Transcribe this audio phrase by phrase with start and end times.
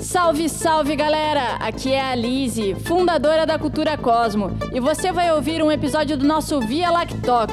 [0.00, 1.56] Salve, salve galera!
[1.56, 6.26] Aqui é a Lise, fundadora da Cultura Cosmo, e você vai ouvir um episódio do
[6.26, 7.50] nosso Via Lactoc,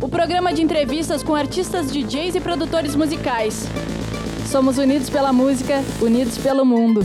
[0.00, 3.66] o programa de entrevistas com artistas, DJs e produtores musicais.
[4.46, 7.00] Somos unidos pela música, unidos pelo mundo.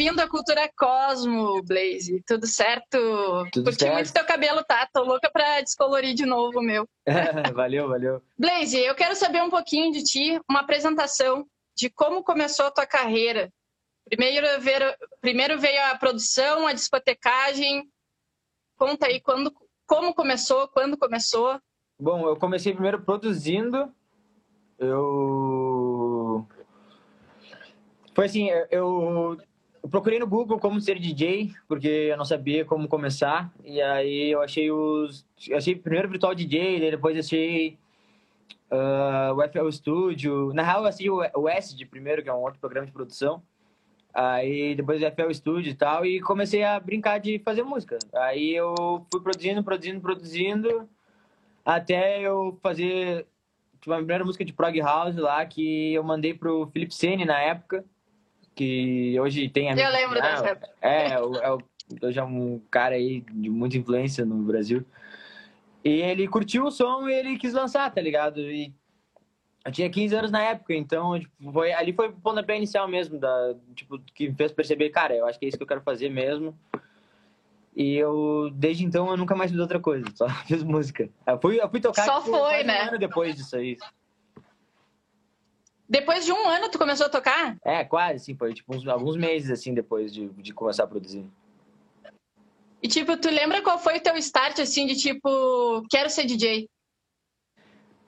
[0.00, 2.24] Bem-vindo à Cultura Cosmo, Blaze.
[2.26, 2.96] Tudo certo?
[3.52, 3.92] Tudo Curti certo.
[3.92, 4.88] muito teu cabelo, tá?
[4.90, 6.88] Tô louca pra descolorir de novo o meu.
[7.54, 8.22] valeu, valeu.
[8.38, 11.46] Blaze, eu quero saber um pouquinho de ti, uma apresentação
[11.76, 13.52] de como começou a tua carreira.
[14.08, 17.86] Primeiro veio, primeiro veio a produção, a discotecagem.
[18.78, 19.52] Conta aí quando,
[19.86, 21.60] como começou, quando começou.
[22.00, 23.94] Bom, eu comecei primeiro produzindo.
[24.78, 26.48] Eu.
[28.14, 29.38] Foi assim, eu
[29.82, 33.52] eu procurei no Google como ser DJ, porque eu não sabia como começar.
[33.64, 35.26] E aí eu achei os.
[35.48, 37.78] eu achei primeiro Virtual DJ, depois achei
[38.70, 40.52] ah, o FL Studio.
[40.52, 43.42] Na real, eu achei o o Acid primeiro, que é um outro programa de produção.
[44.12, 47.98] Aí depois o FL Studio e tal, e comecei a brincar de fazer música.
[48.14, 50.88] Aí eu fui produzindo, produzindo, produzindo,
[51.64, 53.26] até eu fazer
[53.80, 57.40] tipo, a primeira música de prog house lá, que eu mandei pro Felipe Sene na
[57.40, 57.84] época,
[58.60, 60.68] que hoje tem a Eu lembro dessa época.
[60.82, 61.20] É, é,
[62.02, 64.84] hoje é um cara aí de muita influência no Brasil.
[65.82, 68.38] E ele curtiu o som e ele quis lançar, tá ligado?
[68.38, 68.74] E
[69.64, 73.18] eu tinha 15 anos na época, então tipo, foi, ali foi o pontapé inicial mesmo,
[73.18, 75.80] da, tipo, que me fez perceber, cara, eu acho que é isso que eu quero
[75.80, 76.54] fazer mesmo.
[77.74, 81.08] E eu, desde então, eu nunca mais fiz outra coisa, só fiz música.
[81.26, 82.84] Eu fui, eu fui tocar Só tipo, foi, né?
[82.84, 83.78] um ano depois disso aí.
[85.90, 87.56] Depois de um ano, tu começou a tocar?
[87.64, 91.26] É, quase, assim, foi tipo uns, alguns meses assim depois de, de começar a produzir.
[92.80, 96.68] E tipo, tu lembra qual foi o teu start, assim, de tipo, quero ser DJ?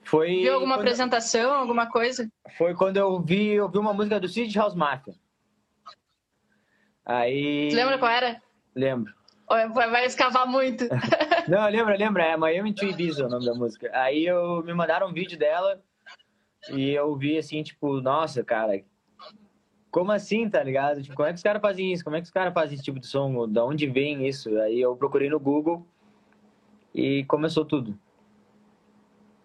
[0.01, 2.27] Foi Viu alguma quando- apresentação, alguma coisa?
[2.57, 5.13] Foi quando eu vi, eu vi uma música do Cid House Mafia.
[7.05, 7.67] Aí.
[7.69, 8.41] Tu lembra qual era?
[8.73, 9.13] Lembro.
[9.47, 10.85] Vai vai escavar muito.
[11.49, 12.23] Não, lembra, lembra.
[12.23, 13.89] É Miami to Ibiza o nome da música.
[13.93, 15.81] Aí eu me mandaram um vídeo dela
[16.71, 18.83] e eu vi assim, tipo, nossa, cara,
[19.91, 21.03] como assim, tá ligado?
[21.03, 22.03] Tipo, como é que os caras fazem isso?
[22.03, 23.47] Como é que os caras fazem esse tipo de som?
[23.47, 24.57] Da onde vem isso?
[24.59, 25.85] Aí eu procurei no Google
[26.95, 27.97] e começou tudo.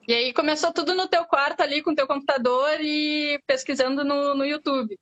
[0.06, 4.44] E aí começou tudo no teu quarto ali com teu computador e pesquisando no, no
[4.44, 4.98] YouTube.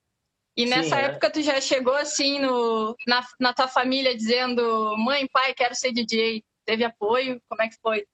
[0.56, 1.04] E Sim, nessa é.
[1.04, 5.92] época tu já chegou assim no, na, na tua família dizendo mãe, pai, quero ser
[5.92, 6.42] DJ.
[6.64, 7.40] Teve apoio?
[7.48, 8.04] Como é que foi?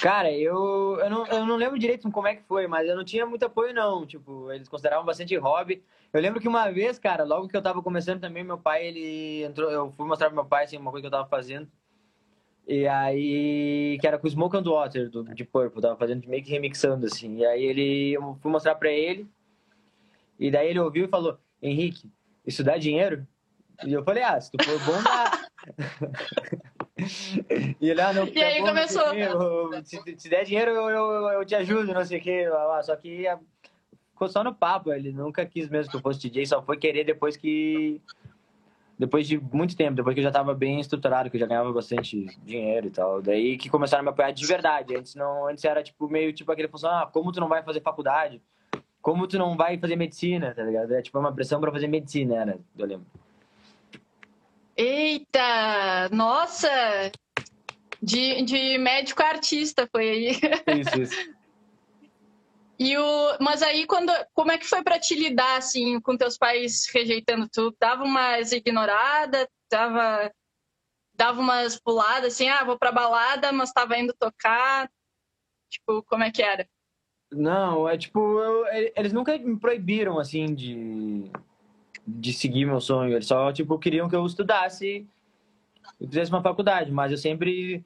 [0.00, 3.04] Cara, eu, eu, não, eu não lembro direito como é que foi, mas eu não
[3.04, 4.06] tinha muito apoio, não.
[4.06, 5.82] Tipo, eles consideravam bastante hobby.
[6.12, 9.42] Eu lembro que uma vez, cara, logo que eu tava começando também, meu pai, ele
[9.42, 9.70] entrou.
[9.70, 11.68] Eu fui mostrar pro meu pai, assim, uma coisa que eu tava fazendo.
[12.66, 16.50] E aí, que era com Smoke and Water, do, de Purple, tava fazendo meio que
[16.50, 17.38] remixando, assim.
[17.38, 19.26] E aí ele, eu fui mostrar pra ele.
[20.38, 22.08] E daí ele ouviu e falou: Henrique,
[22.46, 23.26] isso dá dinheiro?
[23.84, 25.48] E eu falei: Ah, se tu for bom, dá.
[27.80, 29.14] e ele, ah, não, E aí tá bom, começou.
[29.14, 32.46] eu- se, se der dinheiro, eu, eu, eu te ajudo, não sei o quê.
[32.82, 33.38] Só que ah,
[34.12, 37.04] ficou só no papo, ele nunca quis mesmo que eu fosse DJ, só foi querer
[37.04, 38.00] depois que.
[38.98, 41.72] Depois de muito tempo, depois que eu já tava bem estruturado, que eu já ganhava
[41.72, 43.22] bastante dinheiro e tal.
[43.22, 44.96] Daí que começaram a me apoiar de verdade.
[44.96, 47.80] Antes não, antes era tipo meio tipo aquele função, ah, como tu não vai fazer
[47.80, 48.42] faculdade?
[49.00, 50.92] Como tu não vai fazer medicina, tá ligado?
[50.92, 53.06] É tipo uma pressão pra fazer medicina, era, eu lembro.
[54.78, 56.08] Eita!
[56.12, 56.70] Nossa!
[58.00, 60.40] De, de médico artista foi aí.
[60.80, 61.38] Isso, isso.
[62.80, 66.38] E o, mas aí quando, como é que foi para te lidar assim com teus
[66.38, 67.74] pais rejeitando tu?
[67.76, 70.30] Dava umas ignorada, dava
[71.12, 74.88] dava umas puladas assim, ah, vou pra balada, mas tava indo tocar.
[75.68, 76.68] Tipo, como é que era?
[77.32, 78.64] Não, é tipo, eu-
[78.94, 81.28] eles nunca me proibiram, assim, de,
[82.10, 83.12] de seguir meu sonho.
[83.14, 85.06] Eles só, tipo, queriam que eu estudasse
[86.00, 86.90] e fizesse uma faculdade.
[86.90, 87.84] Mas eu sempre,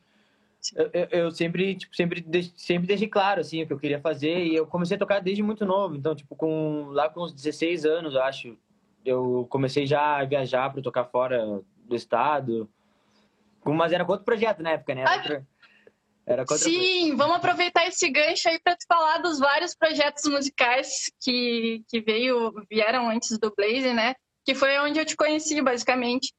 [0.77, 2.25] eu, eu- eu sempre, tipo, sempre,
[2.56, 4.47] sempre deixei claro, assim, o que eu queria fazer.
[4.47, 5.97] E eu comecei a tocar desde muito novo.
[5.97, 8.57] Então, tipo, com, lá com uns 16 anos, eu acho,
[9.04, 12.68] eu comecei já a viajar para tocar fora do estado.
[13.65, 15.03] Mas era com outro projeto na época, né?
[15.03, 15.42] Era, Ah,
[16.27, 16.65] era coisa.
[16.65, 22.01] Sim, vamos aproveitar esse gancho aí para te falar dos vários projetos musicais que, que
[22.01, 24.15] veio, vieram antes do Blaze, né?
[24.45, 26.33] Que foi onde eu te conheci, basicamente.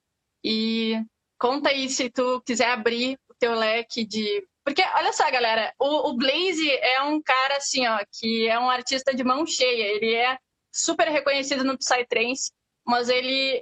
[0.44, 1.02] E
[1.38, 4.46] conta aí se tu quiser abrir o teu leque de.
[4.64, 8.70] Porque, olha só, galera, o, o Blaze é um cara assim, ó, que é um
[8.70, 9.84] artista de mão cheia.
[9.84, 10.38] Ele é
[10.72, 12.52] super reconhecido no Psytrance,
[12.86, 13.62] mas ele.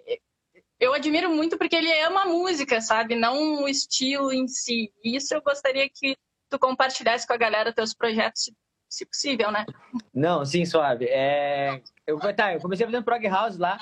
[0.81, 3.13] Eu admiro muito porque ele ama a música, sabe?
[3.13, 4.91] Não o estilo em si.
[5.03, 6.17] E isso eu gostaria que
[6.49, 8.51] tu compartilhasse com a galera teus projetos,
[8.89, 9.63] se possível, né?
[10.11, 11.05] Não, sim, suave.
[11.05, 11.79] É...
[12.07, 13.79] Eu, tá, eu comecei fazendo prog house lá,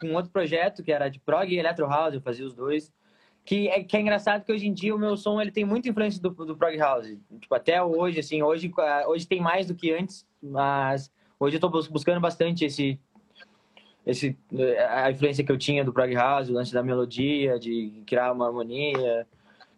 [0.00, 2.90] com outro projeto que era de prog e electro house, eu fazia os dois.
[3.44, 5.90] Que é, que é engraçado que hoje em dia o meu som ele tem muita
[5.90, 7.14] influência do, do prog house.
[7.40, 8.72] Tipo, até hoje, assim, hoje,
[9.06, 12.98] hoje tem mais do que antes, mas hoje eu tô buscando bastante esse,
[14.06, 14.36] esse,
[14.88, 18.46] a influência que eu tinha do prog house, o lance da melodia, de criar uma
[18.46, 19.26] harmonia,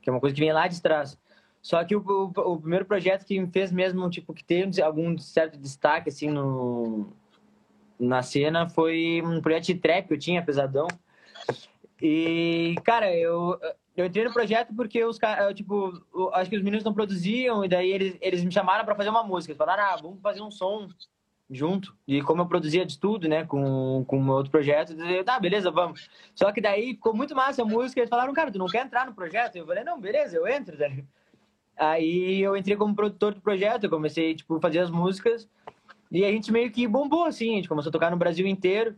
[0.01, 1.19] que é uma coisa que vem lá de trás.
[1.61, 5.17] Só que o, o, o, primeiro projeto que me fez mesmo, tipo, que teve algum
[5.19, 7.13] certo destaque, assim, no,
[7.99, 10.89] na cena foi um projeto de trap que eu tinha, Pesadão.
[12.03, 13.59] E, cara, eu,
[13.97, 16.03] eu entrei no projeto porque os caras, tipo,
[16.35, 19.23] acho que os meninos não produziam, e daí eles, eles me chamaram para fazer uma
[19.23, 19.53] música.
[19.53, 20.89] Eles falaram, ah, vamos fazer um som
[21.51, 21.97] junto.
[22.07, 26.09] E como eu produzia de tudo, né, com, com outro projeto, eu tá, beleza, vamos.
[26.35, 29.07] Só que daí ficou muito massa a música, eles falaram, cara, tu não quer entrar
[29.07, 29.57] no projeto?
[29.57, 30.77] Eu falei, não, beleza, eu entro.
[31.77, 35.49] Aí eu entrei como produtor do projeto, eu comecei, tipo, a fazer as músicas.
[36.11, 38.97] E a gente meio que bombou, assim, a gente começou a tocar no Brasil inteiro.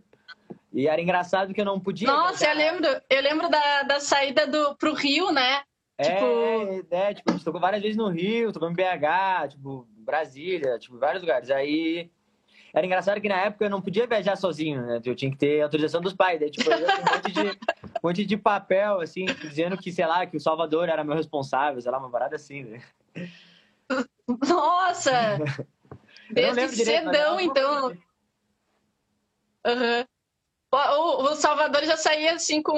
[0.73, 2.07] E era engraçado que eu não podia.
[2.07, 5.63] Nossa, eu lembro, eu lembro da, da saída do, pro Rio, né?
[5.97, 6.87] É, tipo...
[6.91, 10.99] é, tipo, a gente tocou várias vezes no Rio, tocou em BH, tipo, Brasília, tipo,
[10.99, 11.51] vários lugares.
[11.51, 12.11] Aí
[12.77, 15.01] era engraçado que na época eu não podia viajar sozinho, né?
[15.03, 16.39] Eu tinha que ter autorização dos pais.
[16.39, 20.27] Daí, tipo, eu um monte de, um monte de papel, assim, dizendo que, sei lá,
[20.27, 22.83] que o Salvador era meu responsável, sei lá, uma parada assim, né?
[24.47, 25.39] Nossa!
[26.31, 27.89] Desde cedão, então.
[29.67, 30.05] Uhum.
[30.71, 32.77] O, o, Salvador já saía assim com.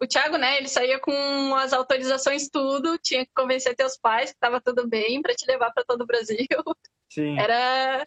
[0.00, 0.58] O Thiago, né?
[0.58, 2.98] Ele saía com as autorizações, tudo.
[2.98, 6.06] Tinha que convencer teus pais que tava tudo bem para te levar para todo o
[6.06, 6.48] Brasil.
[7.08, 7.38] Sim.
[7.38, 8.04] Era.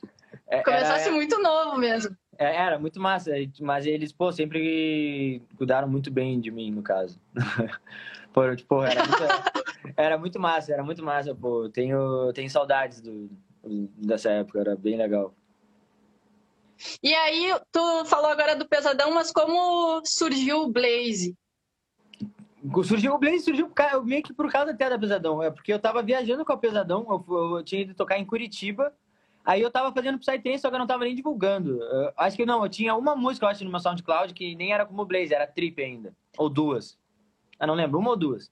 [0.50, 2.16] É, Começasse era, muito novo mesmo.
[2.38, 3.31] É, era muito massa,
[3.62, 7.22] mas eles, pô, sempre cuidaram muito bem de mim, no caso.
[8.34, 9.24] pô, tipo, era muito,
[9.96, 11.69] era muito massa, era muito massa, pô.
[11.69, 13.30] Tenho, tenho saudades do,
[13.96, 15.36] dessa época, era bem legal.
[17.04, 21.38] E aí, tu falou agora do Pesadão, mas como surgiu o Blaze?
[22.84, 23.72] Surgiu o Blaze, surgiu
[24.04, 25.44] meio que por causa até da Pesadão.
[25.44, 28.94] É porque eu tava viajando com a Pesadão, eu, eu tinha ido tocar em Curitiba,
[29.45, 31.81] Aí eu tava fazendo Psytrance, só que eu não tava nem divulgando.
[31.81, 34.86] Eu, acho que não, eu tinha uma música, eu acho, meu SoundCloud que nem era
[34.86, 36.13] como Blaze, era Trip ainda.
[36.38, 37.00] Ou duas.
[37.59, 38.51] Eu não lembro, uma ou duas.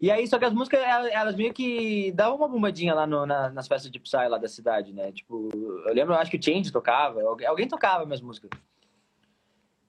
[0.00, 3.50] E aí, só que as músicas, elas meio que davam uma bombadinha lá no, na,
[3.50, 5.12] nas festas de Psy lá da cidade, né?
[5.12, 5.48] Tipo,
[5.86, 8.50] eu lembro, eu acho que o Change tocava, alguém, alguém tocava minhas músicas.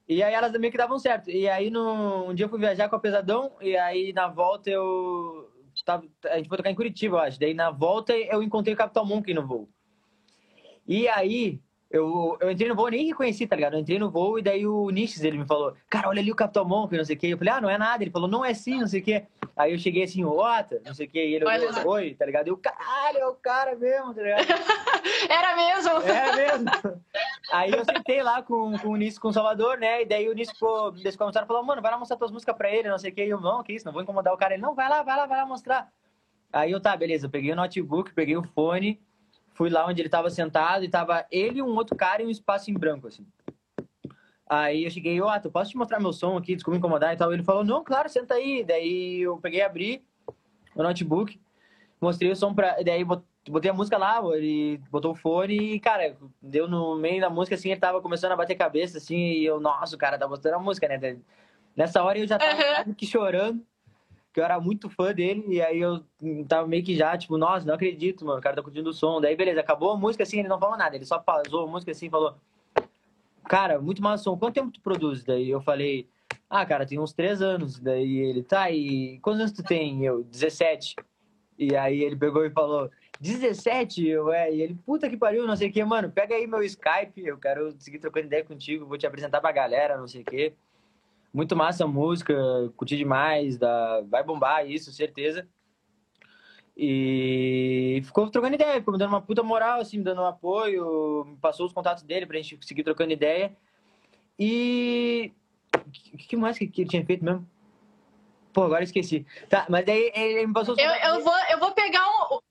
[0.08, 1.30] E aí elas meio que davam certo.
[1.30, 4.70] E aí no, um dia eu fui viajar com a Pesadão, e aí na volta
[4.70, 5.52] eu.
[5.84, 7.38] Tava, a gente foi tocar em Curitiba, eu acho.
[7.38, 9.68] Daí na volta eu encontrei o Capital Monkey no voo.
[10.86, 13.74] E aí, eu, eu entrei no voo, nem reconheci, tá ligado?
[13.74, 16.36] Eu entrei no voo e daí o Nishes, ele me falou, cara, olha ali o
[16.36, 17.28] Capitão Monk, não sei o quê.
[17.28, 18.02] Eu falei, ah, não é nada.
[18.02, 19.24] Ele falou, não é sim, não sei o quê.
[19.56, 21.26] Aí eu cheguei assim, Ota, não sei o quê.
[21.26, 22.48] E ele olhou, oi, tá ligado?
[22.48, 24.46] E eu, caralho, é o cara mesmo, tá ligado?
[25.30, 25.90] Era mesmo?
[26.02, 26.70] Era mesmo.
[27.52, 30.02] Aí eu sentei lá com, com o Nisses, com o Salvador, né?
[30.02, 32.70] E daí o Nisses, pô, desse comentário, falou, mano, vai lá mostrar tuas músicas pra
[32.70, 33.24] ele, não sei o quê.
[33.24, 34.54] E eu, não, que isso, não vou incomodar o cara.
[34.54, 35.88] Ele, não, vai lá, vai lá, vai lá mostrar.
[36.52, 37.26] Aí eu, tá, beleza.
[37.26, 39.00] Eu peguei o notebook, peguei o fone
[39.56, 42.30] fui lá onde ele estava sentado e tava ele e um outro cara em um
[42.30, 43.26] espaço em branco, assim.
[44.48, 47.12] Aí eu cheguei, ó, oh, tu posso te mostrar meu som aqui, desculpa me incomodar
[47.12, 47.32] e tal.
[47.32, 48.62] Ele falou, não, claro, senta aí.
[48.62, 50.04] Daí eu peguei, abri
[50.74, 51.40] o notebook,
[52.00, 52.76] mostrei o som pra.
[52.84, 53.02] Daí
[53.48, 57.54] botei a música lá, ele botou o fone e, cara, deu no meio da música,
[57.54, 60.54] assim, ele tava começando a bater cabeça, assim, e eu, nossa, o cara tá mostrando
[60.54, 61.18] a música, né?
[61.74, 62.94] Nessa hora eu já tava uhum.
[62.94, 63.64] que chorando
[64.36, 66.04] que eu era muito fã dele, e aí eu
[66.46, 69.18] tava meio que já, tipo, nossa, não acredito, mano, o cara tá curtindo o som.
[69.18, 71.90] Daí, beleza, acabou a música assim, ele não falou nada, ele só pausou a música
[71.92, 72.36] assim e falou,
[73.48, 75.24] cara, muito massa som, quanto tempo tu produz?
[75.24, 76.06] Daí eu falei,
[76.50, 77.78] ah, cara, tem uns três anos.
[77.80, 80.04] Daí ele, tá, e quantos anos tu tem?
[80.04, 80.96] Eu, 17.
[81.58, 84.06] E aí ele pegou e falou, 17?
[84.06, 86.62] Eu, é, e ele, puta que pariu, não sei o que, mano, pega aí meu
[86.62, 90.24] Skype, eu quero seguir trocando ideia contigo, vou te apresentar pra galera, não sei o
[90.26, 90.52] que
[91.36, 92.34] muito massa a música,
[92.76, 95.46] curti demais, dá, vai bombar isso, certeza.
[96.74, 101.24] E ficou trocando ideia, ficou me dando uma puta moral, assim, me dando um apoio,
[101.26, 103.54] me passou os contatos dele pra gente seguir trocando ideia.
[104.38, 105.30] E.
[106.12, 107.46] O que, mais que, que ele tinha feito mesmo?
[108.52, 109.26] Pô, agora esqueci.
[109.50, 112.02] Tá, mas daí ele me passou os eu, eu vou Eu vou pegar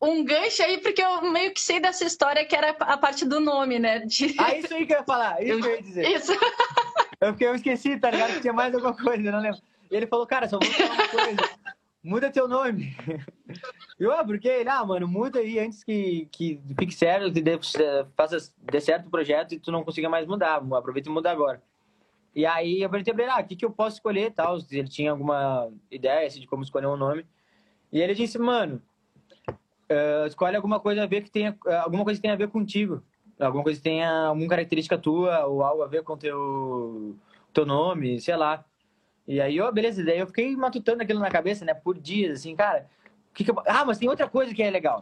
[0.01, 3.25] um, um gancho aí, porque eu meio que sei dessa história que era a parte
[3.25, 3.99] do nome, né?
[3.99, 4.35] De...
[4.37, 6.07] Ah, isso aí que eu ia falar, isso eu, que eu ia dizer.
[6.09, 6.31] Isso.
[7.19, 8.33] É porque eu esqueci, tá ligado?
[8.33, 9.59] Que tinha mais alguma coisa, não lembro.
[9.89, 11.49] E ele falou, cara, só vou falar uma coisa.
[12.03, 12.95] Muda teu nome.
[13.97, 17.57] Eu, ah, porque ele, ah, mano, muda aí antes que, que fique sério, que dê,
[18.15, 20.55] faça, dê certo o projeto e tu não consiga mais mudar.
[20.57, 21.63] Aproveita e muda agora.
[22.35, 24.57] E aí eu perguntei pra ele, ah, o que, que eu posso escolher e tal,
[24.69, 27.25] ele tinha alguma ideia assim, de como escolher um nome.
[27.91, 28.81] E ele disse, mano,
[29.49, 33.01] uh, escolhe alguma coisa a ver que tenha alguma coisa que tenha a ver contigo,
[33.39, 37.15] alguma coisa que tenha alguma característica tua ou algo a ver com teu
[37.53, 38.65] teu nome, sei lá.
[39.27, 42.55] E aí, ó, beleza, daí eu fiquei matutando aquilo na cabeça, né, por dias, assim,
[42.55, 42.87] cara.
[43.33, 43.55] Que que eu...
[43.65, 45.01] Ah, mas tem outra coisa que é legal.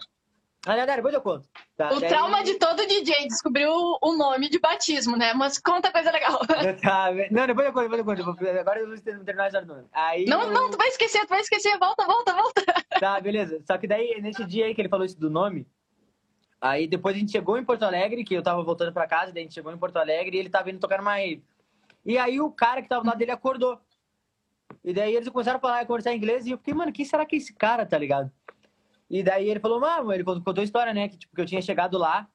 [0.65, 1.45] Ah, não, depois eu conto.
[1.75, 2.07] Tá, o daí...
[2.07, 3.69] trauma de todo DJ descobriu
[4.01, 5.33] o nome de batismo, né?
[5.33, 6.39] Mas conta coisa legal.
[6.81, 8.47] Tá, não, depois eu conto, depois eu conto.
[8.47, 9.83] Agora eu vou terminar essa nome.
[9.91, 10.51] Aí não, eu...
[10.51, 11.77] não, tu vai esquecer, tu vai esquecer.
[11.77, 12.63] Volta, volta, volta.
[12.97, 13.61] Tá, beleza.
[13.67, 15.67] Só que daí, nesse dia aí que ele falou isso do nome,
[16.63, 19.41] aí depois a gente chegou em Porto Alegre, que eu tava voltando pra casa, daí
[19.41, 21.43] a gente chegou em Porto Alegre e ele tava indo tocar numa rave.
[22.05, 23.77] E aí o cara que tava lá dele acordou.
[24.81, 27.03] E daí eles começaram a falar, a conversar em inglês, e eu fiquei, mano, quem
[27.03, 28.31] será que é esse cara, tá ligado?
[29.09, 31.09] E daí ele falou, mano, ele contou a história, né?
[31.09, 32.27] Que, tipo, que eu tinha chegado lá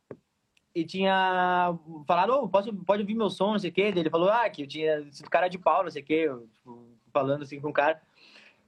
[0.74, 1.74] e tinha
[2.06, 3.90] falado, oh, posso, pode ouvir meu som, não sei o quê.
[3.90, 6.24] Daí ele falou, ah, que eu tinha sido cara de pau, não sei o quê,
[6.28, 8.00] eu, tipo, falando assim com o cara.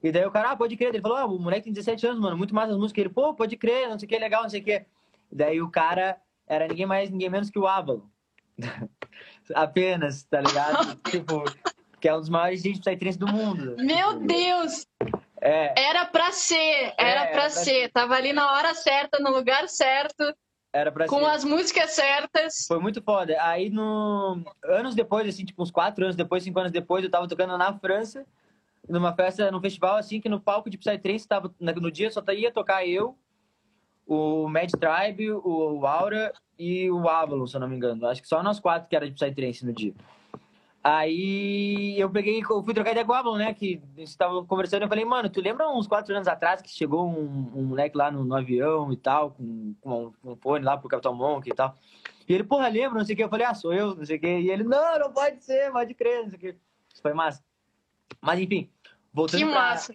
[0.02, 0.88] E daí o cara, ah, pode crer.
[0.88, 3.05] Ele falou, ah, o moleque tem 17 anos, mano, muito massa as músicas.
[3.05, 4.85] Ele, pô, pode crer, não sei o que, legal, não sei o que.
[5.30, 8.02] Daí o cara era ninguém mais, ninguém menos que o Avalon.
[9.54, 10.96] Apenas, tá ligado?
[11.10, 11.44] tipo,
[12.00, 13.76] que é um dos maiores DJs psytrance do mundo.
[13.78, 14.87] Meu tipo, Deus!
[15.40, 15.88] É.
[15.88, 17.64] Era pra ser, era é, pra, pra ser.
[17.64, 17.92] ser.
[17.92, 20.34] Tava ali na hora certa, no lugar certo.
[20.72, 21.30] Era pra com ser.
[21.30, 22.66] as músicas certas.
[22.68, 23.37] Foi muito foda.
[23.40, 24.42] Aí, no...
[24.64, 27.76] anos depois, assim, tipo, uns quatro anos depois, cinco anos depois, eu tava tocando na
[27.78, 28.25] França,
[28.88, 32.52] numa festa, num festival, assim, que no palco de Psytrance, tava, no dia só ia
[32.52, 33.16] tocar eu,
[34.11, 38.05] o Mad Tribe, o Aura e o Avalon, se eu não me engano.
[38.09, 39.95] Acho que só nós quatro que era de Psytrance no dia.
[40.83, 43.55] Aí eu peguei, eu fui trocar ideia com o Avalon, né?
[43.55, 46.69] Que a gente tava conversando, eu falei, mano, tu lembra uns quatro anos atrás que
[46.69, 50.76] chegou um, um moleque lá no, no, avião e tal, com, com um, fone lá
[50.76, 51.79] pro Capitão Monk e tal.
[52.29, 53.23] E ele, porra, lembra, não sei o que.
[53.23, 54.26] Eu falei, ah, sou eu, não sei o que.
[54.26, 56.57] E ele, não, não pode ser, pode crer, não sei o que.
[56.93, 57.45] Isso foi massa.
[58.21, 58.69] Mas enfim,
[59.12, 59.95] voltando que pra, massa.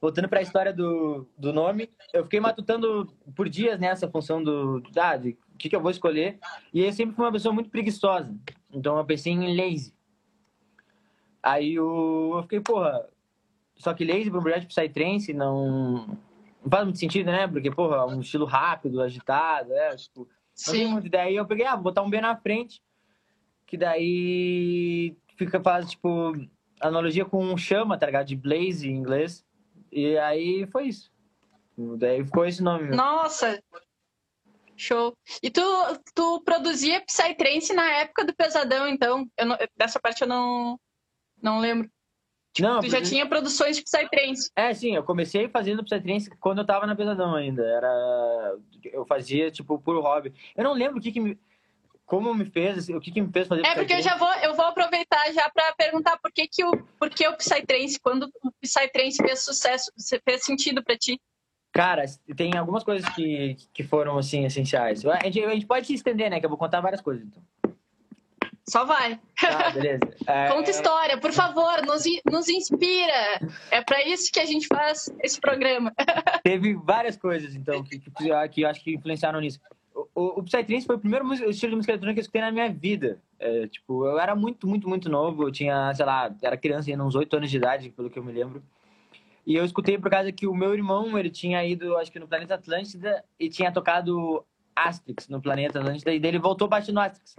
[0.00, 5.16] Voltando pra história do, do nome, eu fiquei matutando por dias nessa função do, ah,
[5.16, 6.38] de o que, que eu vou escolher.
[6.72, 8.34] E eu sempre fui uma pessoa muito preguiçosa.
[8.72, 9.92] Então eu pensei em lazy.
[11.42, 13.08] Aí eu, eu fiquei, porra,
[13.76, 16.06] só que lazy para um projeto Psytrance não,
[16.62, 17.48] não faz muito sentido, né?
[17.48, 20.28] Porque, porra, um estilo rápido, agitado, é, tipo...
[20.54, 21.00] Sim.
[21.08, 22.82] Daí eu peguei, ah, vou botar um B na frente,
[23.64, 26.32] que daí fica, faz, tipo,
[26.80, 28.26] analogia com chama, tá ligado?
[28.26, 29.46] De blaze em inglês.
[29.90, 31.10] E aí foi isso.
[31.96, 32.94] Daí ficou esse nome.
[32.94, 33.62] Nossa!
[34.76, 35.16] Show.
[35.42, 35.60] E tu,
[36.14, 39.28] tu produzia Psytrance na época do Pesadão, então?
[39.36, 40.78] Eu não, dessa parte eu não,
[41.42, 41.90] não lembro.
[42.52, 44.50] Tipo, não, tu já tinha produções de Psytrance.
[44.56, 47.62] É, sim, eu comecei fazendo Psytrance quando eu tava na Pesadão ainda.
[47.64, 48.56] Era...
[48.84, 50.32] Eu fazia, tipo, por hobby.
[50.56, 51.38] Eu não lembro o que que me...
[52.08, 54.54] Como me fez, o que que me fez fazer É, porque eu já vou, eu
[54.54, 58.50] vou aproveitar já para perguntar por que que o, por que o Psytrance, quando o
[58.62, 59.92] Psytrance fez sucesso,
[60.24, 61.20] fez sentido para ti?
[61.70, 65.04] Cara, tem algumas coisas que, que foram, assim, essenciais.
[65.04, 66.40] A gente, a gente pode se estender, né?
[66.40, 67.42] Que eu vou contar várias coisas, então.
[68.66, 69.20] Só vai.
[69.38, 70.00] Tá, beleza.
[70.26, 70.48] É...
[70.48, 73.40] Conta história, por favor, nos, nos inspira.
[73.70, 75.92] É para isso que a gente faz esse programa.
[76.42, 79.58] Teve várias coisas, então, que, que, que eu acho que influenciaram nisso.
[80.18, 82.68] O, o Psytrance foi o primeiro estilo de música eletrônica que eu escutei na minha
[82.68, 83.20] vida.
[83.38, 85.44] É, tipo, eu era muito, muito, muito novo.
[85.44, 88.24] Eu tinha, sei lá, era criança, ainda uns 8 anos de idade, pelo que eu
[88.24, 88.60] me lembro.
[89.46, 92.26] E eu escutei por causa que o meu irmão, ele tinha ido, acho que no
[92.26, 94.44] Planeta Atlântida, e tinha tocado
[94.74, 97.36] Asterix no Planeta Atlântida, e daí ele voltou batendo Asterix.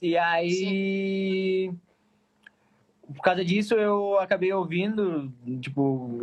[0.00, 1.80] E aí, Sim.
[3.12, 6.20] por causa disso, eu acabei ouvindo, tipo,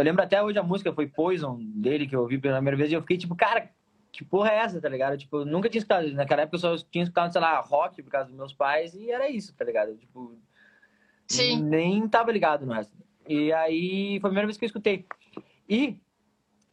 [0.00, 2.90] eu lembro até hoje a música foi Poison dele, que eu ouvi pela primeira vez,
[2.90, 3.70] e eu fiquei tipo, cara,
[4.12, 5.16] que porra é essa, tá ligado?
[5.16, 6.10] Tipo, eu nunca tinha escutado.
[6.12, 9.10] Naquela época eu só tinha escutado, sei lá, rock por causa dos meus pais, e
[9.10, 9.96] era isso, tá ligado?
[9.96, 10.36] Tipo,
[11.26, 11.62] Sim.
[11.62, 12.96] nem tava ligado no resto.
[13.28, 15.06] E aí foi a primeira vez que eu escutei.
[15.68, 15.96] E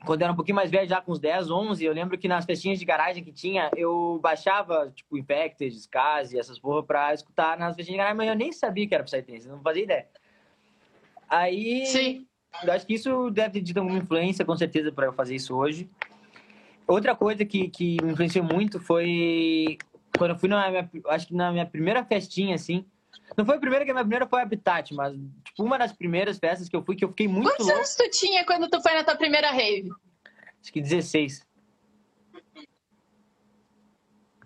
[0.05, 2.27] quando eu era um pouquinho mais velho, já com uns 10, 11, eu lembro que
[2.27, 7.57] nas festinhas de garagem que tinha, eu baixava, tipo, Infected, Skazi, essas porra pra escutar
[7.57, 10.07] nas festinhas de garagem, mas eu nem sabia que era Psytrance, não fazia ideia.
[11.29, 12.26] Aí, Sim.
[12.63, 15.55] Eu acho que isso deve ter tido alguma influência, com certeza, para eu fazer isso
[15.55, 15.89] hoje.
[16.87, 19.77] Outra coisa que, que me influenciou muito foi
[20.17, 22.85] quando eu fui na minha, acho que na minha primeira festinha, assim,
[23.37, 25.13] não foi a primeira, que a minha primeira foi Habitat, mas,
[25.43, 27.77] tipo, uma das primeiras festas que eu fui, que eu fiquei muito Quantos louco.
[27.77, 29.91] anos tu tinha quando tu foi na tua primeira rave?
[30.61, 31.45] Acho que 16.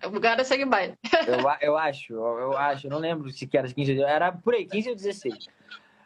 [0.04, 0.94] O é segue baile.
[1.28, 4.52] eu, eu acho, eu, eu acho, eu não lembro se que era 15 era por
[4.52, 5.48] aí, 15 ou 16.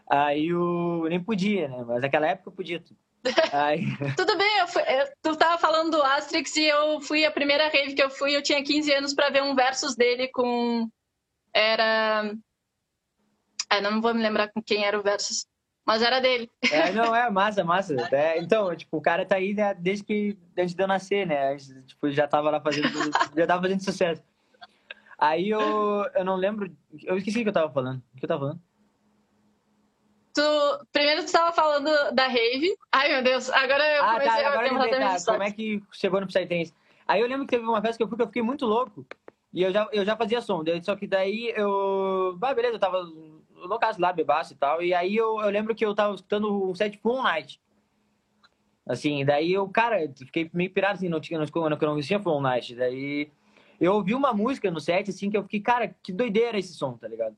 [0.08, 1.84] Aí eu nem podia, né?
[1.86, 2.98] Mas naquela época eu podia tudo.
[3.52, 3.84] Aí...
[4.16, 7.68] Tudo bem, eu fui, eu, tu tava falando do Asterix e eu fui a primeira
[7.68, 10.88] rave que eu fui, eu tinha 15 anos para ver um versus dele com
[11.52, 12.32] era.
[13.70, 15.46] É, não vou me lembrar com quem era o versus.
[15.84, 16.48] mas era dele.
[16.70, 17.96] É, não, é massa, massa.
[18.12, 21.56] É, então, tipo, o cara tá aí né, desde que antes de eu nascer, né?
[21.56, 22.88] Tipo, já tava lá fazendo,
[23.36, 24.22] já tava fazendo sucesso.
[25.18, 26.70] Aí eu, eu não lembro,
[27.04, 28.02] eu esqueci o que eu tava falando.
[28.14, 28.60] O que eu tava falando?
[30.36, 32.76] Tu, primeiro tu estava falando da rave.
[32.92, 35.50] Ai, meu Deus, agora eu ah, comecei tá, a agora perguntar lembrei, tá, como é
[35.50, 36.74] que chegou no Psytrance?
[37.08, 39.06] Aí eu lembro que teve uma festa que eu fui que eu fiquei muito louco.
[39.50, 40.62] E eu já, eu já fazia som.
[40.82, 42.38] Só que daí eu.
[42.42, 42.98] Ah, beleza, eu tava
[43.54, 44.82] loucaço lá, bebaço e tal.
[44.82, 47.58] E aí eu, eu lembro que eu tava escutando um set Full Night.
[48.86, 52.42] Assim, daí eu, cara, fiquei meio pirado assim, não tinha, não, não, não tinha Full
[52.42, 52.74] Night.
[52.74, 53.30] Daí
[53.80, 56.92] eu ouvi uma música no set, assim, que eu fiquei, cara, que doideira esse som,
[56.92, 57.34] tá ligado?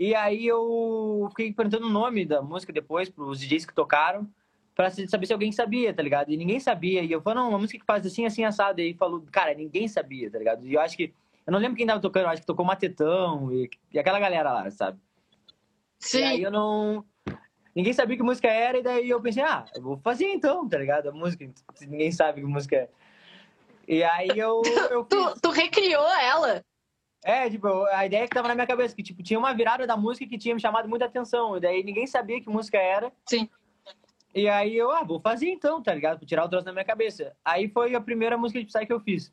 [0.00, 4.26] E aí eu fiquei perguntando o nome da música depois pros DJs que tocaram,
[4.74, 6.30] pra saber se alguém sabia, tá ligado?
[6.30, 7.02] E ninguém sabia.
[7.02, 8.80] E eu falei, não, uma música que faz assim, assim, assado.
[8.80, 10.66] E aí falou, cara, ninguém sabia, tá ligado?
[10.66, 11.12] E eu acho que,
[11.46, 14.50] eu não lembro quem tava tocando, eu acho que tocou Matetão e, e aquela galera
[14.50, 14.98] lá, sabe?
[15.98, 16.20] Sim.
[16.20, 17.04] E aí eu não.
[17.76, 20.78] Ninguém sabia que música era, e daí eu pensei, ah, eu vou fazer então, tá
[20.78, 21.10] ligado?
[21.10, 21.46] A música,
[21.82, 22.88] ninguém sabe que música é.
[23.86, 24.62] E aí eu.
[24.90, 26.64] eu tu, tu recriou ela?
[27.22, 29.96] É, tipo, a ideia que tava na minha cabeça, que tipo, tinha uma virada da
[29.96, 31.56] música que tinha me chamado muita atenção.
[31.56, 33.12] E daí ninguém sabia que música era.
[33.26, 33.48] Sim.
[34.34, 36.18] E aí eu, ah, vou fazer então, tá ligado?
[36.18, 37.36] Vou tirar o troço da minha cabeça.
[37.44, 39.32] Aí foi a primeira música de Psy que eu fiz.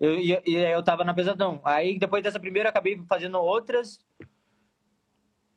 [0.00, 1.60] Eu, e, e eu tava na pesadão.
[1.64, 3.98] Aí depois dessa primeira eu acabei fazendo outras.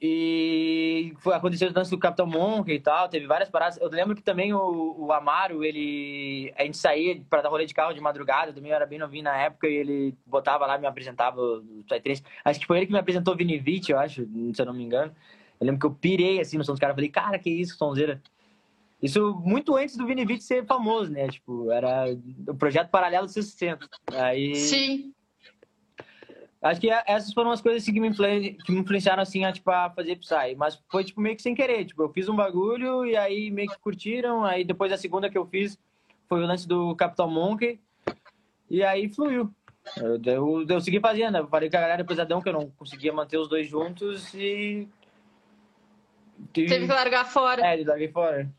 [0.04, 3.78] E foi, aconteceu o lance do Capitão Monk e tal, teve várias paradas.
[3.80, 6.52] Eu lembro que também o, o Amaro, ele.
[6.58, 9.26] A gente saía para dar rolê de carro de madrugada, também eu era bem novinho
[9.26, 12.24] na época, e ele botava lá, me apresentava o Psytrance.
[12.44, 15.16] Acho que foi ele que me apresentou Vinivite, eu acho, se eu não me engano.
[15.60, 18.20] Eu lembro que eu pirei assim no som dos caras, falei, cara, que isso, sonzeira.
[19.00, 21.28] Isso muito antes do Vinivite ser famoso, né?
[21.28, 22.06] Tipo, era
[22.48, 23.88] o projeto paralelo do 60.
[24.14, 24.56] Aí.
[24.56, 25.14] Sim.
[26.62, 29.90] Acho que essas foram as coisas que me, que me influenciaram, assim, a, tipo, a
[29.90, 30.56] fazer Psy.
[30.56, 31.86] Mas foi, tipo, meio que sem querer.
[31.86, 34.44] Tipo, eu fiz um bagulho e aí meio que curtiram.
[34.46, 35.78] Aí depois a segunda que eu fiz
[36.30, 37.80] foi o lance do Capital Monkey.
[38.70, 39.52] E aí fluiu.
[39.98, 41.38] Eu, eu, eu segui fazendo.
[41.40, 44.88] Eu falei com a galera pesadão que eu não conseguia manter os dois juntos e...
[46.54, 47.66] Teve que largar fora.
[47.66, 48.50] É, larguei fora.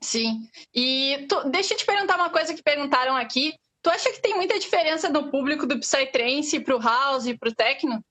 [0.00, 0.48] Sim.
[0.74, 3.54] E tu, deixa eu te perguntar uma coisa que perguntaram aqui.
[3.84, 8.02] Tu acha que tem muita diferença no público do Psytrance pro House e pro Techno?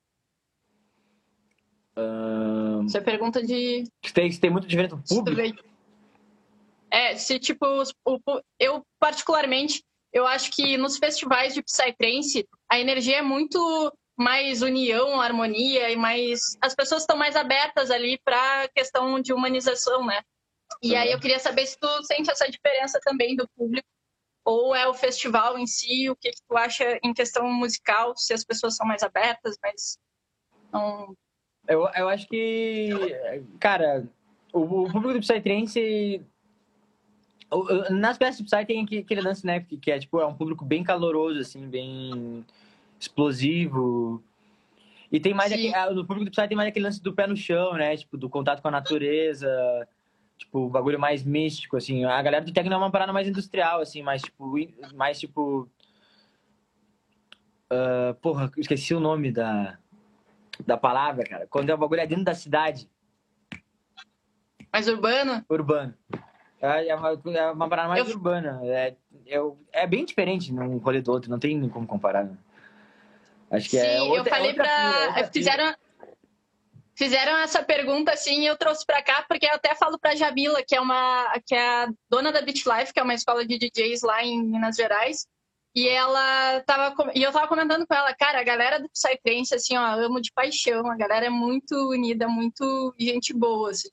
[1.97, 2.83] Um...
[2.83, 3.86] Você pergunta de.
[4.13, 5.63] Tem, tem muita diferença no público?
[6.91, 7.65] É, se tipo,
[8.05, 8.19] o,
[8.59, 9.83] eu particularmente,
[10.13, 15.95] eu acho que nos festivais de Psytrance, a energia é muito mais união, harmonia e
[15.95, 16.55] mais.
[16.62, 20.21] As pessoas estão mais abertas ali para questão de humanização, né?
[20.83, 23.88] E aí eu queria saber se tu sente essa diferença também do público
[24.45, 26.10] ou é o festival em si?
[26.10, 28.13] O que, que tu acha em questão musical?
[28.17, 29.97] Se as pessoas são mais abertas, mas
[30.71, 31.15] não...
[31.67, 32.89] Eu, eu acho que,
[33.60, 34.06] cara,
[34.51, 36.21] o, o público do Psytrance...
[37.91, 39.60] Nas peças de Psy tem aquele lance, né?
[39.60, 42.43] Que, que é, tipo, é um público bem caloroso, assim, bem
[42.99, 44.23] explosivo.
[45.12, 45.51] E tem mais...
[45.51, 47.95] Aquele, no público do Psy tem mais aquele lance do pé no chão, né?
[47.95, 49.88] Tipo, do contato com a natureza
[50.37, 52.05] tipo, o bagulho mais místico, assim.
[52.05, 54.53] A galera do techno é uma parada mais industrial, assim, mais, tipo,
[54.93, 55.69] mais, tipo...
[57.71, 59.79] Uh, porra, esqueci o nome da,
[60.65, 61.47] da palavra, cara.
[61.47, 62.89] Quando é o bagulho é dentro da cidade.
[64.71, 65.43] Mais urbano?
[65.49, 65.93] Urbano.
[66.61, 68.15] É, é uma, é uma parada mais eu...
[68.15, 68.59] urbana.
[68.63, 68.95] É,
[69.27, 69.39] é,
[69.71, 72.25] é bem diferente num rolê do outro, não tem como comparar.
[72.25, 72.37] Né?
[73.51, 75.29] Acho que é Sim, é outra, eu falei pra...
[75.31, 75.75] Fizeram...
[76.95, 80.63] Fizeram essa pergunta assim e eu trouxe para cá porque eu até falo para Jamila,
[80.65, 83.58] que é uma que é a dona da Beach Life, que é uma escola de
[83.58, 85.27] DJs lá em Minas Gerais.
[85.75, 89.75] E ela tava e eu tava comentando com ela, cara, a galera do Psytrance assim,
[89.75, 93.89] ó, amo de paixão, a galera é muito unida, muito gente boa assim.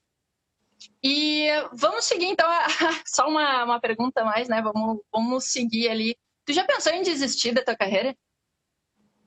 [1.03, 2.47] E vamos seguir então,
[3.07, 4.61] só uma, uma pergunta mais, né?
[4.61, 6.15] Vamos vamos seguir ali.
[6.45, 8.15] Tu já pensou em desistir da tua carreira?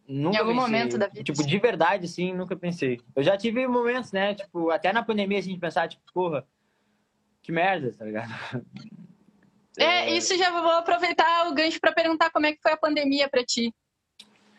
[0.07, 0.67] Nunca em algum pensei.
[0.67, 1.25] momento da vida.
[1.25, 3.01] Tipo, de verdade, sim, nunca pensei.
[3.17, 4.35] Eu já tive momentos, né?
[4.35, 6.47] Tipo, até na pandemia a gente pensar, tipo, porra,
[7.43, 8.33] que merda, tá ligado?
[9.79, 10.17] É, é...
[10.17, 13.45] isso já vou aproveitar o gancho para perguntar como é que foi a pandemia para
[13.45, 13.73] ti.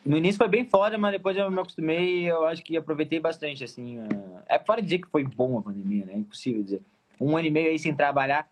[0.05, 3.19] No início foi bem foda, mas depois eu me acostumei e eu acho que aproveitei
[3.19, 3.99] bastante, assim.
[4.47, 6.13] É, é fora dizer que foi bom a pandemia, né?
[6.13, 6.81] É impossível dizer.
[7.19, 8.47] Um ano e meio aí sem trabalhar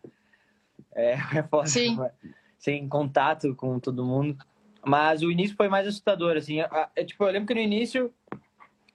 [0.96, 1.68] é, é foda.
[1.68, 1.98] Sim.
[2.58, 4.38] Sem contato com todo mundo.
[4.86, 6.60] Mas o início foi mais assustador, assim.
[6.96, 8.14] É, tipo, eu lembro que no início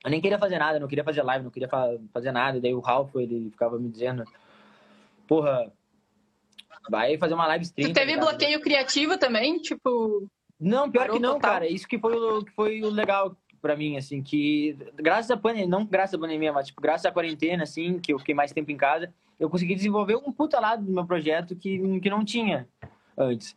[0.05, 1.68] eu nem queria fazer nada, não queria fazer live, não queria
[2.12, 2.61] fazer nada.
[2.61, 4.24] Daí o Ralph, ele ficava me dizendo,
[5.27, 5.72] porra,
[6.90, 7.88] vai fazer uma live stream.
[7.88, 9.59] Tu teve tá bloqueio criativo também?
[9.59, 10.29] Tipo.
[10.61, 11.51] Não, pior que não, total.
[11.53, 11.66] cara.
[11.66, 13.37] Isso que foi, o, que foi o legal.
[13.61, 17.12] para mim, assim, que graças à pandemia, não graças à pandemia, mas tipo, graças à
[17.12, 20.85] quarentena, assim, que eu fiquei mais tempo em casa, eu consegui desenvolver um puta lado
[20.85, 22.68] do meu projeto que, que não tinha
[23.16, 23.57] antes.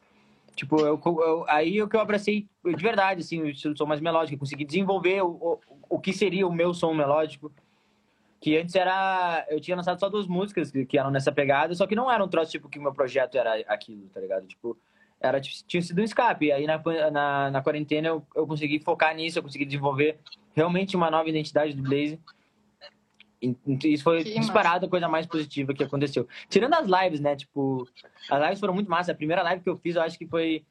[0.55, 4.35] Tipo, eu, eu, aí o que eu abracei de verdade, assim, o som mais melódico,
[4.35, 5.59] eu consegui desenvolver o, o,
[5.89, 7.51] o que seria o meu som melódico,
[8.39, 9.45] que antes era.
[9.49, 12.23] Eu tinha lançado só duas músicas que, que eram nessa pegada, só que não era
[12.23, 14.45] um troço tipo que o meu projeto era aquilo, tá ligado?
[14.47, 14.77] Tipo,
[15.21, 16.51] era, tinha sido um escape.
[16.51, 20.19] Aí na, na, na quarentena eu, eu consegui focar nisso, eu consegui desenvolver
[20.53, 22.19] realmente uma nova identidade do Blaze.
[23.41, 24.85] E, isso foi que disparado massa.
[24.85, 26.27] a coisa mais positiva que aconteceu.
[26.47, 27.35] Tirando as lives, né?
[27.35, 27.87] Tipo,
[28.29, 29.11] as lives foram muito massa.
[29.11, 30.63] A primeira live que eu fiz, eu acho que foi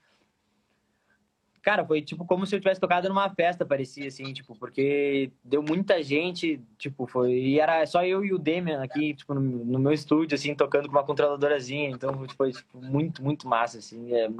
[1.62, 5.62] Cara, foi tipo como se eu tivesse tocado numa festa, parecia assim, tipo, porque deu
[5.62, 7.32] muita gente, tipo, foi.
[7.32, 10.86] E era só eu e o Demian aqui, tipo, no, no meu estúdio, assim, tocando
[10.86, 11.90] com uma controladorazinha.
[11.90, 14.10] Então foi, tipo, muito, muito massa, assim.
[14.14, 14.30] É...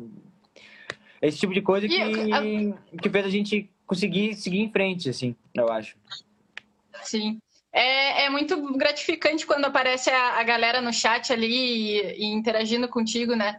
[1.21, 5.71] Esse tipo de coisa que, que fez a gente conseguir seguir em frente, assim, eu
[5.71, 5.99] acho.
[7.03, 7.39] Sim.
[7.73, 12.89] É, é muito gratificante quando aparece a, a galera no chat ali e, e interagindo
[12.89, 13.59] contigo, né?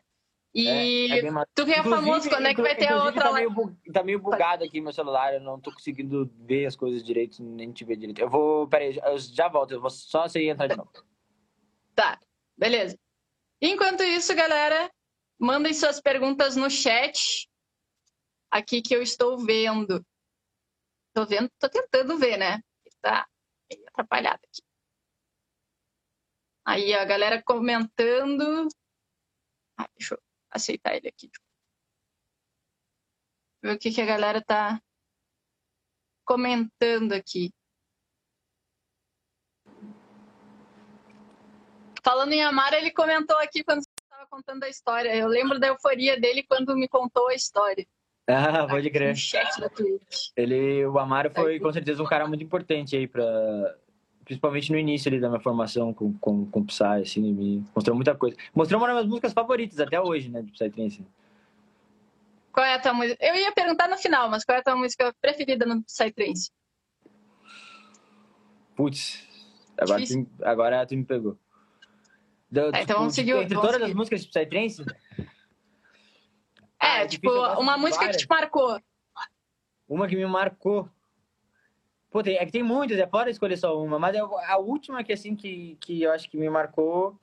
[0.53, 3.33] E é, é tu que é famoso, quando é que vai ter a outra tá
[3.33, 7.41] meio, tá meio bugado aqui meu celular, eu não tô conseguindo ver as coisas direito,
[7.41, 8.19] nem te ver direito.
[8.19, 10.91] Eu vou, peraí, eu já volto, eu vou só você entrar de novo.
[11.95, 12.19] Tá,
[12.57, 12.99] beleza.
[13.61, 14.91] Enquanto isso, galera,
[15.39, 17.47] mandem suas perguntas no chat,
[18.49, 20.05] aqui que eu estou vendo.
[21.13, 22.59] Tô vendo, tô tentando ver, né?
[23.01, 23.25] Tá
[23.91, 24.61] meio atrapalhado aqui.
[26.65, 28.67] Aí a galera comentando.
[29.77, 31.29] Ah, deixa eu aceitar ele aqui.
[33.63, 34.81] Ver o que, que a galera tá
[36.25, 37.51] comentando aqui.
[42.03, 45.15] Falando em Amaro, ele comentou aqui quando você estava contando a história.
[45.15, 47.87] Eu lembro da euforia dele quando me contou a história.
[48.27, 49.15] Ah, pode crer.
[49.15, 50.29] chat da Twitch.
[50.35, 53.75] Ele, o Amaro foi com certeza um cara muito importante aí para
[54.23, 58.15] principalmente no início ali da minha formação com, com, com Psy, assim, me mostrou muita
[58.15, 58.37] coisa.
[58.53, 61.05] Mostrou uma das minhas músicas favoritas até hoje, né, de Psytrance.
[62.51, 63.17] Qual é a tua música?
[63.19, 66.51] Eu ia perguntar no final, mas qual é a tua música preferida no Psytrance?
[68.75, 69.27] Putz,
[69.77, 71.37] agora, tu, agora tu me pegou.
[72.49, 73.31] Do, é, então vamos seguir.
[73.31, 73.91] Entre vamos todas seguir.
[73.91, 74.85] as músicas de Psytrance?
[77.01, 78.17] É, tipo, uma música várias.
[78.17, 78.79] que te marcou.
[79.87, 80.89] Uma que me marcou.
[82.09, 85.13] Pô, tem, é que tem muitas, é fora escolher só uma, mas a última que,
[85.13, 87.17] assim, que, que eu acho que me marcou.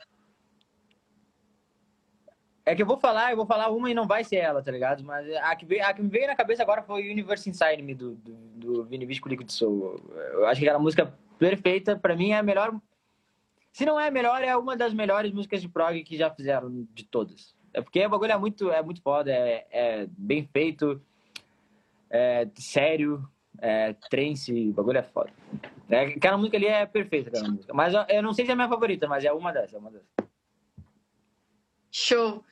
[2.64, 4.70] É que eu vou falar, eu vou falar uma e não vai ser ela, tá
[4.70, 5.02] ligado?
[5.02, 7.94] Mas a que, veio, a que me veio na cabeça agora foi Universe Inside Me,
[7.94, 9.98] do, do, do Vini Visco Liquid Soul.
[10.32, 12.78] Eu acho que aquela música perfeita, pra mim é a melhor.
[13.72, 16.86] Se não é a melhor, é uma das melhores músicas de prog que já fizeram
[16.92, 17.54] de todas.
[17.72, 21.00] É porque o bagulho é muito, é muito foda, é, é bem feito,
[22.11, 23.28] é sério,
[23.61, 25.31] é, trance, o bagulho é foda.
[25.90, 27.74] É, aquela música ali é perfeita, aquela música.
[27.74, 29.90] Mas eu, não sei se é a minha favorita, mas é uma dessas, é uma
[29.90, 30.09] dessas.
[31.90, 32.44] Show.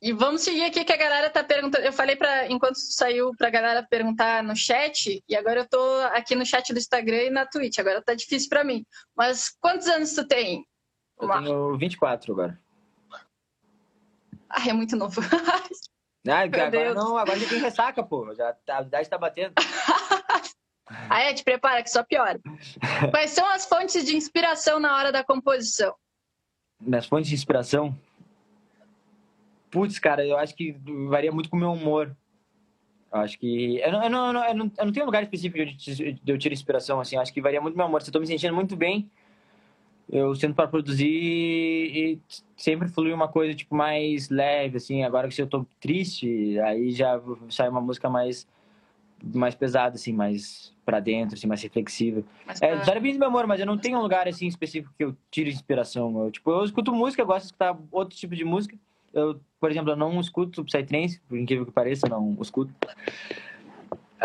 [0.00, 1.84] E vamos seguir aqui que a galera tá perguntando.
[1.84, 5.82] Eu falei para enquanto saiu pra galera perguntar no chat, e agora eu tô
[6.12, 7.78] aqui no chat do Instagram e na Twitch.
[7.78, 8.84] Agora tá difícil para mim.
[9.16, 10.66] Mas quantos anos tu tem?
[11.18, 12.60] Eu tenho 24 agora.
[14.54, 15.20] Ah, é muito novo.
[16.26, 18.34] Ah, agora não, agora já tem ressaca, pô.
[18.34, 19.52] Já, a idade tá batendo.
[20.86, 21.34] Ah, é?
[21.34, 22.40] Te prepara que só piora.
[23.10, 25.94] Quais são as fontes de inspiração na hora da composição?
[26.80, 27.94] Minhas fontes de inspiração?
[29.70, 30.72] Putz, cara, eu acho que
[31.10, 32.16] varia muito com o meu humor.
[33.12, 33.78] Eu acho que.
[33.80, 36.54] Eu não, eu não, eu não, eu não, tenho um lugar específico de eu tiro
[36.54, 37.16] inspiração, assim.
[37.16, 38.00] Eu acho que varia muito meu humor.
[38.00, 39.10] Se eu tô me sentindo muito bem,
[40.10, 42.18] eu sento para produzir e
[42.56, 45.02] sempre flui uma coisa, tipo, mais leve, assim.
[45.02, 48.46] Agora que se eu tô triste, aí já sai uma música mais
[49.32, 52.22] mais pesada, assim, mais para dentro, assim, mais reflexiva.
[52.46, 52.96] Mas é, pra...
[52.96, 56.24] é, meu amor, mas eu não tenho um lugar, assim, específico que eu tire inspiração.
[56.24, 58.76] Eu, tipo, eu escuto música, eu gosto de escutar outro tipo de música.
[59.14, 62.74] Eu, por exemplo, eu não escuto Psytrance, por incrível que pareça, não escuto.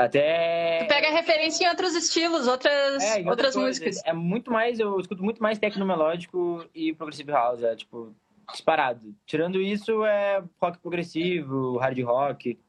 [0.06, 0.80] Até...
[0.80, 4.02] Tu pega referência em outros estilos, outras, é, outras músicas.
[4.06, 8.16] É muito mais, eu escuto muito mais techno melódico e progressive house, é, tipo,
[8.52, 9.14] disparado.
[9.26, 12.60] Tirando isso, é rock progressivo, hard rock,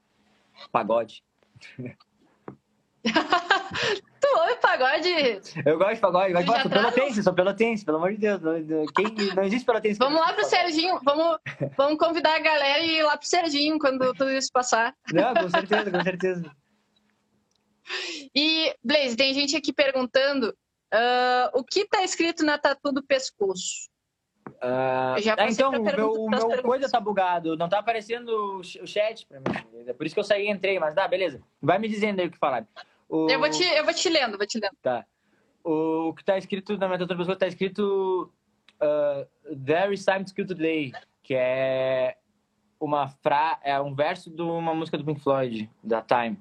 [0.73, 1.23] pagode.
[4.21, 5.09] tu ouve pagode?
[5.64, 8.40] Eu gosto de pagode, eu gosto, sou pelotense, sou pelotense, pelo amor de Deus.
[8.40, 9.99] Não, quem, não existe pelotense.
[9.99, 11.38] Vamos lá pro Serginho, vamos,
[11.77, 14.95] vamos convidar a galera e ir lá pro Serginho quando tudo isso passar.
[15.12, 16.60] Não, com certeza, com certeza.
[18.35, 20.55] E, Blaze, tem gente aqui perguntando
[20.92, 23.90] uh, o que tá escrito na tatu do pescoço?
[24.62, 27.57] Uh, ah, então, o meu, meu coisa tá bugado.
[27.57, 29.87] Não tá aparecendo o chat pra mim.
[29.87, 31.40] É por isso que eu saí e entrei, mas tá, beleza.
[31.62, 32.66] Vai me dizendo aí o que falar.
[33.09, 33.29] O...
[33.31, 34.76] Eu, vou te, eu vou te lendo, vou te lendo.
[34.83, 35.07] Tá.
[35.64, 38.33] O que tá escrito na minha outra pessoa tá escrito
[38.83, 42.16] uh, There is time to kill today, que é
[42.79, 43.59] uma fra...
[43.62, 46.38] é um verso de uma música do Pink Floyd, da Time.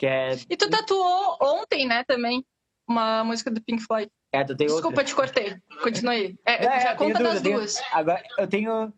[0.00, 0.32] Que é...
[0.48, 2.42] E tu tatuou ontem, né, também,
[2.88, 4.10] uma música do Pink Floyd.
[4.32, 5.04] É, tu tem Desculpa, outra.
[5.04, 5.56] te cortei.
[5.82, 6.38] Continue.
[6.46, 7.76] É, É, já conta duas, das tenho- duas.
[7.92, 8.94] Agora, eu tenho.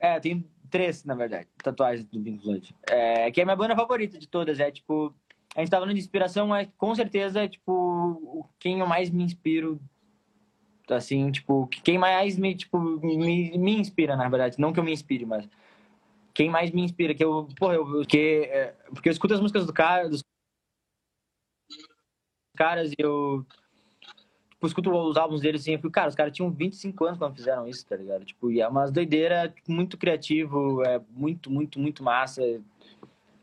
[0.00, 2.74] É, eu tenho três, na verdade, tatuagens do Pink Floyd.
[2.88, 4.58] É, que é a minha banda favorita de todas.
[4.58, 5.14] É tipo.
[5.54, 9.78] A gente tá falando de inspiração, mas com certeza, tipo, quem eu mais me inspiro.
[10.88, 14.56] Assim, tipo, quem mais me, tipo, me, me inspira, na verdade.
[14.58, 15.46] Não que eu me inspire, mas.
[16.34, 17.48] Quem mais me inspira, que eu.
[17.56, 18.06] Porra, eu.
[18.06, 20.22] Que, é, porque eu escuto as músicas do cara, dos
[22.56, 23.46] caras e eu
[24.62, 27.34] tipo, escuto os álbuns deles assim, eu fico, cara, os caras tinham 25 anos quando
[27.34, 28.24] fizeram isso, tá ligado?
[28.24, 32.42] Tipo, e é umas doideira, tipo, muito criativo, é muito, muito, muito massa.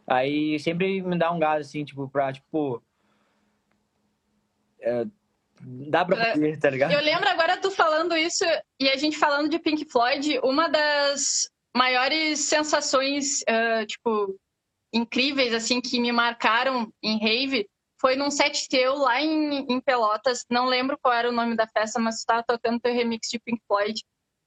[0.08, 2.82] Aí sempre me dá um gás, assim, tipo, pra, tipo,
[4.80, 5.06] é,
[5.62, 6.92] dá pra É, fazer, tá ligado?
[6.92, 8.46] Eu lembro agora tu falando isso
[8.80, 14.36] e a gente falando de Pink Floyd, uma das maiores sensações, ah, tipo,
[14.94, 17.68] incríveis, assim, que me marcaram em rave
[18.00, 20.46] foi num set teu lá em, em Pelotas.
[20.50, 23.40] Não lembro qual era o nome da festa, mas tu tava tocando teu remix de
[23.40, 24.02] Pink Floyd.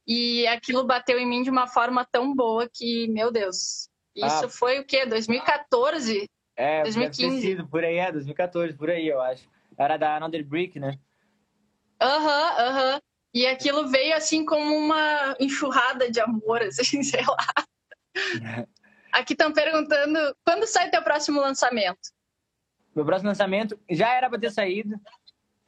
[0.06, 3.88] E aquilo bateu em mim de uma forma tão boa que, meu Deus.
[4.16, 4.48] Isso Ah.
[4.48, 5.04] foi o quê?
[5.06, 6.28] 2014?
[6.56, 7.40] É, deve ter 2015.
[7.40, 9.48] sido, por aí, é, 2014, por aí, eu acho.
[9.76, 10.98] Era da Another Brick, né?
[12.00, 13.00] Aham, aham.
[13.34, 17.66] E aquilo veio assim como uma enxurrada de amor, assim, sei lá.
[19.12, 22.10] Aqui estão perguntando quando sai teu próximo lançamento?
[22.94, 24.98] Meu próximo lançamento já era pra ter saído.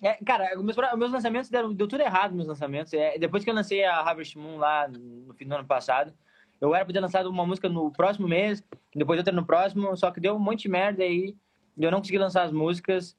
[0.03, 2.93] É, cara, meus, meus lançamentos deram, deu tudo errado, meus lançamentos.
[2.93, 6.13] É, depois que eu lancei a Harvest Moon lá no fim do ano passado,
[6.61, 8.63] eu era pra ter lançado uma música no próximo mês,
[8.95, 11.35] depois outra no próximo, só que deu um monte de merda aí,
[11.77, 13.17] eu não consegui lançar as músicas,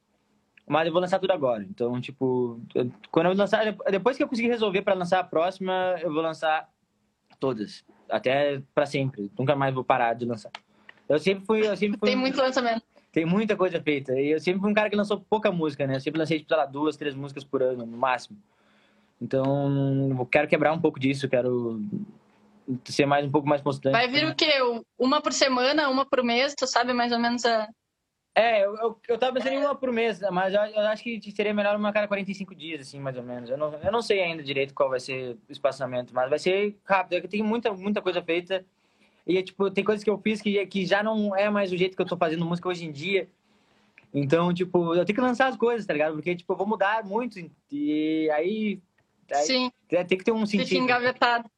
[0.68, 1.64] mas eu vou lançar tudo agora.
[1.64, 5.96] Então, tipo, eu- quando eu lançar, depois que eu conseguir resolver pra lançar a próxima,
[6.02, 6.70] eu vou lançar
[7.40, 9.32] todas, até pra sempre.
[9.38, 10.52] Nunca mais vou parar de lançar.
[11.08, 12.84] Eu sempre fui, eu sempre fui Tem muito lançamento.
[13.12, 14.20] tem muita coisa feita.
[14.20, 15.96] E eu sempre fui um cara que lançou pouca música, né?
[15.96, 18.38] Eu sempre lancei, tipo, sei lá, duas, três músicas por ano, no máximo.
[19.22, 21.82] Então, eu quero quebrar um pouco disso, quero
[22.86, 23.94] ser mais um pouco mais constante.
[23.94, 24.52] Vai vir o quê?
[24.98, 26.54] Uma por semana, uma por mês?
[26.58, 27.70] Tu sabe mais ou menos a.
[28.38, 31.32] É, eu, eu, eu tava pensando em uma por mês, mas eu, eu acho que
[31.32, 33.50] seria melhor uma cada 45 dias, assim, mais ou menos.
[33.50, 36.78] Eu não, eu não sei ainda direito qual vai ser o espaçamento, mas vai ser
[36.84, 37.14] rápido.
[37.14, 38.66] É tem muita, muita coisa feita.
[39.26, 41.96] E, tipo, tem coisas que eu fiz que, que já não é mais o jeito
[41.96, 43.30] que eu tô fazendo música hoje em dia.
[44.14, 46.16] Então, tipo, eu tenho que lançar as coisas, tá ligado?
[46.16, 47.40] Porque, tipo, eu vou mudar muito.
[47.72, 48.82] E aí,
[49.32, 50.84] aí Sim, tem que ter um fica sentido.
[50.84, 51.50] engavetado.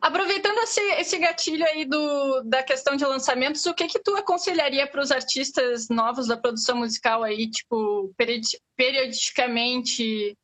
[0.00, 4.86] Aproveitando esse, esse gatilho aí do, da questão de lançamentos, o que que tu aconselharia
[4.86, 10.36] para os artistas novos da produção musical aí, tipo, periodi- periodicamente,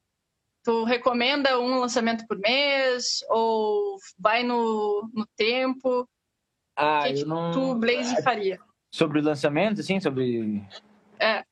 [0.63, 6.07] tu recomenda um lançamento por mês ou vai no, no tempo?
[6.77, 7.53] Ah, o que, que eu não...
[7.53, 8.59] tu, Blaze, faria?
[8.93, 10.63] Sobre o lançamento, assim, sobre...
[11.19, 11.43] É.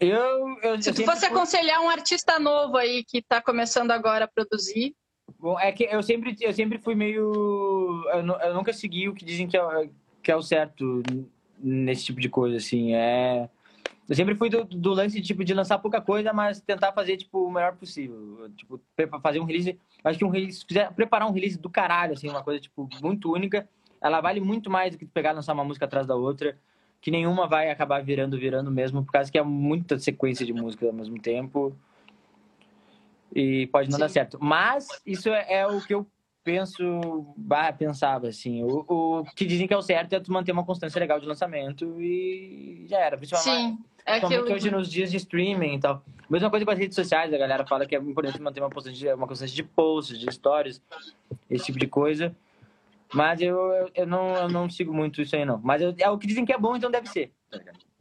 [0.00, 3.90] Eu, eu, Se tu sempre fosse fui- aconselhar um artista novo aí que está começando
[3.90, 4.94] agora a produzir,
[5.38, 8.04] Bom, é que eu sempre, eu sempre fui meio.
[8.12, 9.90] Eu, eu nunca segui o que dizem que é,
[10.22, 11.02] que é o certo
[11.60, 12.94] nesse tipo de coisa, assim.
[12.94, 13.48] É...
[14.08, 17.46] Eu sempre fui do, do lance tipo, de lançar pouca coisa, mas tentar fazer tipo,
[17.46, 18.50] o melhor possível.
[18.56, 18.80] Tipo,
[19.22, 19.78] fazer um release.
[20.02, 22.88] Acho que um release, se fizer, preparar um release do caralho, assim, uma coisa tipo,
[23.02, 23.68] muito única,
[24.00, 26.58] ela vale muito mais do que pegar e lançar uma música atrás da outra.
[27.00, 30.84] Que nenhuma vai acabar virando, virando mesmo, por causa que é muita sequência de música
[30.84, 31.76] ao mesmo tempo
[33.34, 34.00] e pode não Sim.
[34.00, 34.38] dar certo.
[34.40, 36.06] Mas isso é, é o que eu
[36.44, 38.62] penso, bah, pensava assim.
[38.64, 41.26] O, o que dizem que é o certo é tu manter uma constância legal de
[41.26, 43.18] lançamento e já era.
[43.18, 44.54] Principalmente, sim, é principalmente aquilo.
[44.56, 46.02] hoje nos dias de streaming e tal.
[46.30, 49.14] Mesma coisa com as redes sociais, a galera fala que é importante manter uma constância,
[49.14, 50.80] uma constância de posts, de stories,
[51.50, 52.34] esse tipo de coisa.
[53.12, 55.58] Mas eu, eu, eu não, eu não sigo muito isso aí, não.
[55.62, 57.32] Mas eu- é o que dizem que é bom, então deve ser.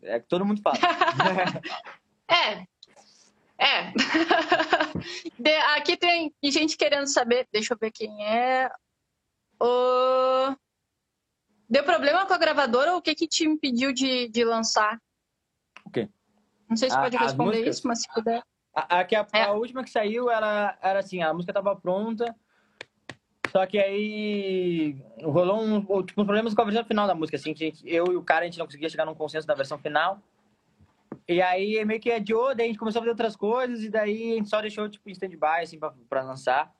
[0.03, 0.77] É que todo mundo fala.
[2.29, 2.67] É.
[3.57, 3.93] É.
[5.75, 7.47] Aqui tem gente querendo saber.
[7.51, 8.69] Deixa eu ver quem é.
[9.59, 10.55] O...
[11.69, 14.99] Deu problema com a gravadora ou o que, que te impediu de, de lançar?
[15.85, 16.09] O quê?
[16.69, 18.41] Não sei se A- pode responder isso, mas se puder.
[18.73, 19.41] A, a, a, É.
[19.43, 22.35] a última que saiu era, era assim, a música tava pronta,
[23.51, 27.53] só que aí rolou um, tipo, uns problemas com a versão final da música, assim,
[27.53, 29.79] que gente- eu e o cara, a gente não conseguia chegar num consenso da versão
[29.79, 30.21] final.
[31.27, 34.33] E aí meio que adiou, daí a gente começou a fazer outras coisas, e daí
[34.33, 36.73] a gente só deixou, tipo, em stand-by, assim, pra, pra lançar.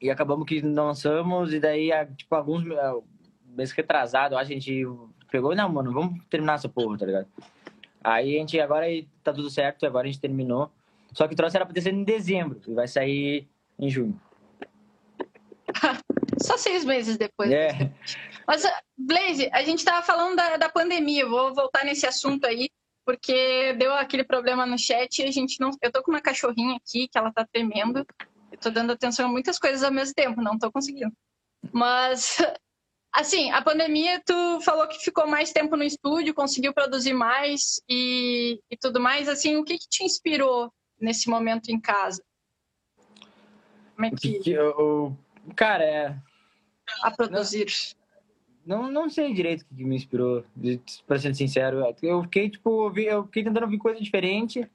[0.00, 2.94] E acabamos que não lançamos, e daí, tipo, alguns eh,
[3.46, 4.86] meses retrasado, eu acho que a gente
[5.30, 7.28] pegou, não, mano, vamos terminar essa porra, tá ligado?
[8.02, 8.86] Aí a gente, agora
[9.22, 10.70] tá tudo certo, agora a gente terminou.
[11.12, 13.46] Só que o troço era pra ter sido em dezembro, e vai sair
[13.78, 14.18] em junho.
[16.40, 17.50] Só seis meses depois.
[17.50, 17.90] É.
[18.46, 18.62] Mas,
[18.96, 22.68] Blaze, a gente tava falando da, da pandemia, vou voltar nesse assunto aí,
[23.04, 25.70] porque deu aquele problema no chat e a gente não.
[25.82, 28.06] Eu tô com uma cachorrinha aqui que ela tá tremendo.
[28.50, 31.12] Eu tô dando atenção a muitas coisas ao mesmo tempo, não tô conseguindo.
[31.72, 32.36] Mas,
[33.12, 38.60] assim, a pandemia, tu falou que ficou mais tempo no estúdio, conseguiu produzir mais e,
[38.70, 39.28] e tudo mais.
[39.28, 42.22] Assim, o que, que te inspirou nesse momento em casa?
[43.94, 44.40] Como é que.
[44.40, 45.16] que eu,
[45.54, 46.16] cara, é.
[47.02, 47.66] A produzir.
[47.66, 48.03] Não,
[48.66, 50.44] não sei direito o que me inspirou,
[51.06, 51.84] pra ser sincero.
[52.02, 54.68] Eu fiquei, tipo, eu fiquei tentando ouvir coisa diferente.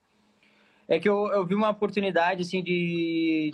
[0.87, 3.51] É que eu, eu vi uma oportunidade, assim, de,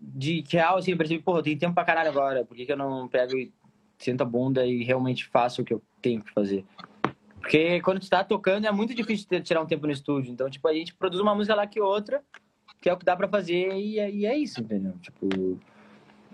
[0.00, 2.76] de real, assim, eu percebi, pô, tenho tempo pra caralho agora, por que, que eu
[2.76, 3.52] não pego e
[3.98, 6.64] sento a bunda e realmente faço o que eu tenho que fazer?
[7.40, 10.32] Porque quando tu tá tocando é muito difícil tirar um tempo no estúdio.
[10.32, 12.22] Então, tipo, a gente produz uma música lá que outra,
[12.80, 14.94] que é o que dá pra fazer e, é, e é isso, entendeu?
[15.00, 15.28] Tipo.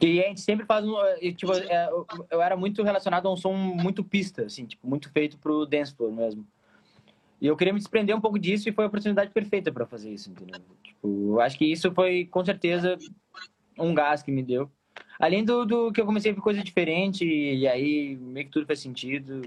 [0.01, 0.95] E a gente sempre faz um.
[1.37, 1.89] Tipo, é,
[2.31, 5.95] eu era muito relacionado a um som muito pista, assim, tipo, muito feito pro dance
[5.95, 6.47] floor mesmo.
[7.41, 10.11] E eu queria me desprender um pouco disso e foi a oportunidade perfeita para fazer
[10.11, 10.61] isso, entendeu?
[10.83, 12.97] Tipo, eu acho que isso foi, com certeza,
[13.79, 14.71] um gás que me deu.
[15.19, 18.67] Além do, do que eu comecei a ver coisa diferente e aí meio que tudo
[18.67, 19.43] faz sentido.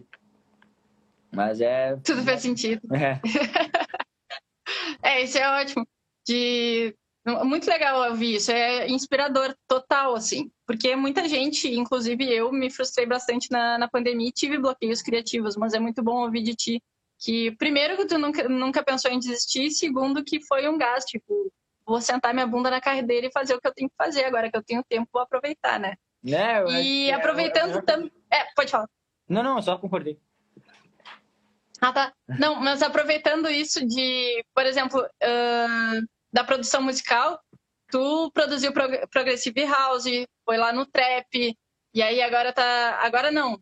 [1.33, 1.95] Mas é.
[1.97, 2.81] Tudo faz sentido.
[2.93, 3.19] É.
[5.01, 5.87] é, isso é ótimo.
[6.27, 6.95] De.
[7.43, 13.07] Muito legal ouvir isso, é inspirador total, assim, porque muita gente, inclusive eu, me frustrei
[13.07, 16.83] bastante na, na pandemia e tive bloqueios criativos, mas é muito bom ouvir de ti
[17.17, 21.51] que, primeiro, que tu nunca, nunca pensou em desistir, segundo, que foi um gasto, tipo,
[21.85, 24.25] vou sentar minha bunda na carreira e fazer o que eu tenho que fazer.
[24.25, 25.95] Agora que eu tenho tempo, vou aproveitar, né?
[26.23, 28.11] né e aproveitando também.
[28.31, 28.87] É, pode falar.
[29.27, 30.19] Não, não, só concordei.
[31.81, 32.13] Ah, tá.
[32.39, 37.41] Não, mas aproveitando isso de, por exemplo, uh, da produção musical,
[37.89, 40.03] tu produziu prog Progressive House,
[40.43, 41.57] foi lá no Trap,
[41.93, 42.99] e aí agora tá.
[43.01, 43.53] Agora não.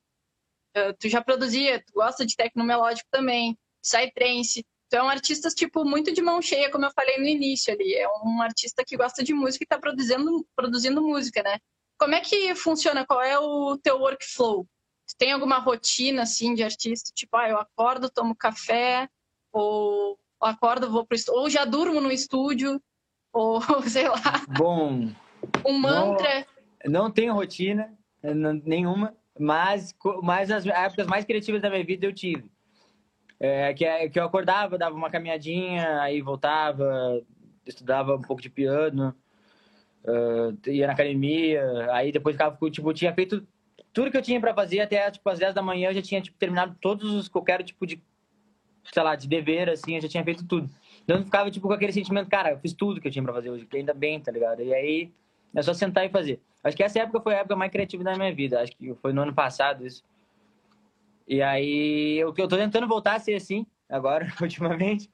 [0.75, 4.65] Uh, tu já produzia, tu gosta de techno melódico também, Psytrance.
[4.89, 7.93] Tu é um artista, tipo, muito de mão cheia, como eu falei no início ali.
[7.93, 11.59] É um artista que gosta de música e está produzindo, produzindo música, né?
[11.99, 13.05] Como é que funciona?
[13.05, 14.67] Qual é o teu workflow?
[15.07, 17.11] Tu tem alguma rotina, assim, de artista?
[17.13, 19.07] Tipo, ah, eu acordo, tomo café,
[19.51, 22.81] ou acordo, vou pro estúdio, ou já durmo no estúdio,
[23.33, 24.45] ou sei lá.
[24.57, 25.09] Bom.
[25.65, 26.45] Um mantra.
[26.85, 27.93] Não, não tenho rotina
[28.63, 32.51] nenhuma, mas, mas as épocas mais criativas da minha vida eu tive.
[33.39, 37.21] É, que, é, que eu acordava, dava uma caminhadinha, aí voltava,
[37.65, 39.13] estudava um pouco de piano,
[40.05, 43.45] uh, ia na academia, aí depois ficava, tipo, tinha feito
[43.91, 46.21] tudo que eu tinha para fazer até, tipo, às 10 da manhã eu já tinha,
[46.21, 48.01] tipo, terminado todos os qualquer tipo de,
[48.91, 50.69] sei lá, de dever, assim, eu já tinha feito tudo.
[51.03, 53.33] Então eu ficava, tipo, com aquele sentimento, cara, eu fiz tudo que eu tinha para
[53.33, 54.61] fazer hoje, que ainda bem, tá ligado?
[54.61, 55.11] E aí
[55.53, 56.41] é só sentar e fazer.
[56.63, 59.13] Acho que essa época foi a época mais criativa da minha vida, acho que foi
[59.13, 60.03] no ano passado isso.
[61.27, 65.09] E aí, eu, eu tô tentando voltar a ser assim, agora, ultimamente.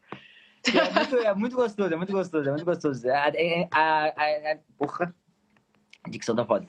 [0.67, 3.07] É muito, é muito gostoso, é muito gostoso, é muito gostoso.
[3.09, 3.27] A,
[3.71, 5.15] a, porra,
[6.09, 6.67] dicção tá foda.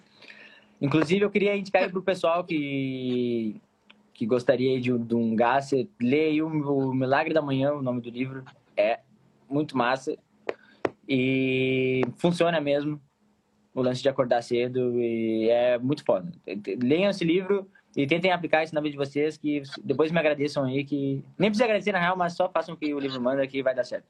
[0.80, 3.60] Inclusive, eu queria indicar aí pro pessoal que,
[4.20, 6.48] que gostaria de, de um gás, leia o,
[6.90, 8.44] o Milagre da Manhã, o nome do livro.
[8.76, 9.00] É
[9.48, 10.14] muito massa.
[11.08, 13.00] E funciona mesmo
[13.74, 16.30] o lance de acordar cedo e é muito foda.
[16.82, 20.64] Leiam esse livro e tentem aplicar isso na vida de vocês, que depois me agradeçam
[20.64, 23.46] aí, que nem precisa agradecer na real, mas só façam o que o livro manda
[23.46, 24.04] que vai dar certo.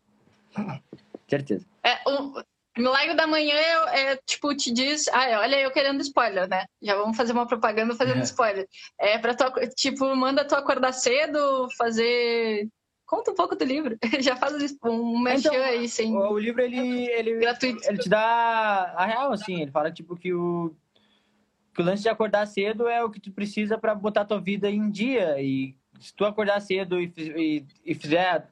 [1.29, 1.64] Certeza.
[1.85, 2.42] É, o
[2.77, 6.65] Milagre da Manhã é, é, tipo, te diz, ah, olha eu querendo spoiler, né?
[6.81, 8.67] Já vamos fazer uma propaganda fazendo spoiler.
[8.99, 9.45] É pra tu,
[9.77, 12.69] tipo, manda tu acordar cedo, fazer
[13.11, 13.99] Conta um pouco do livro.
[14.23, 14.55] Já faz
[14.85, 16.17] um merchan então, aí, sem.
[16.17, 17.81] O livro, ele, ele, gratuito.
[17.89, 19.63] ele te dá a real, assim.
[19.63, 20.73] Ele fala, tipo, que o,
[21.75, 24.71] que o lance de acordar cedo é o que tu precisa para botar tua vida
[24.71, 25.43] em dia.
[25.43, 28.49] E se tu acordar cedo e, e, e fizer.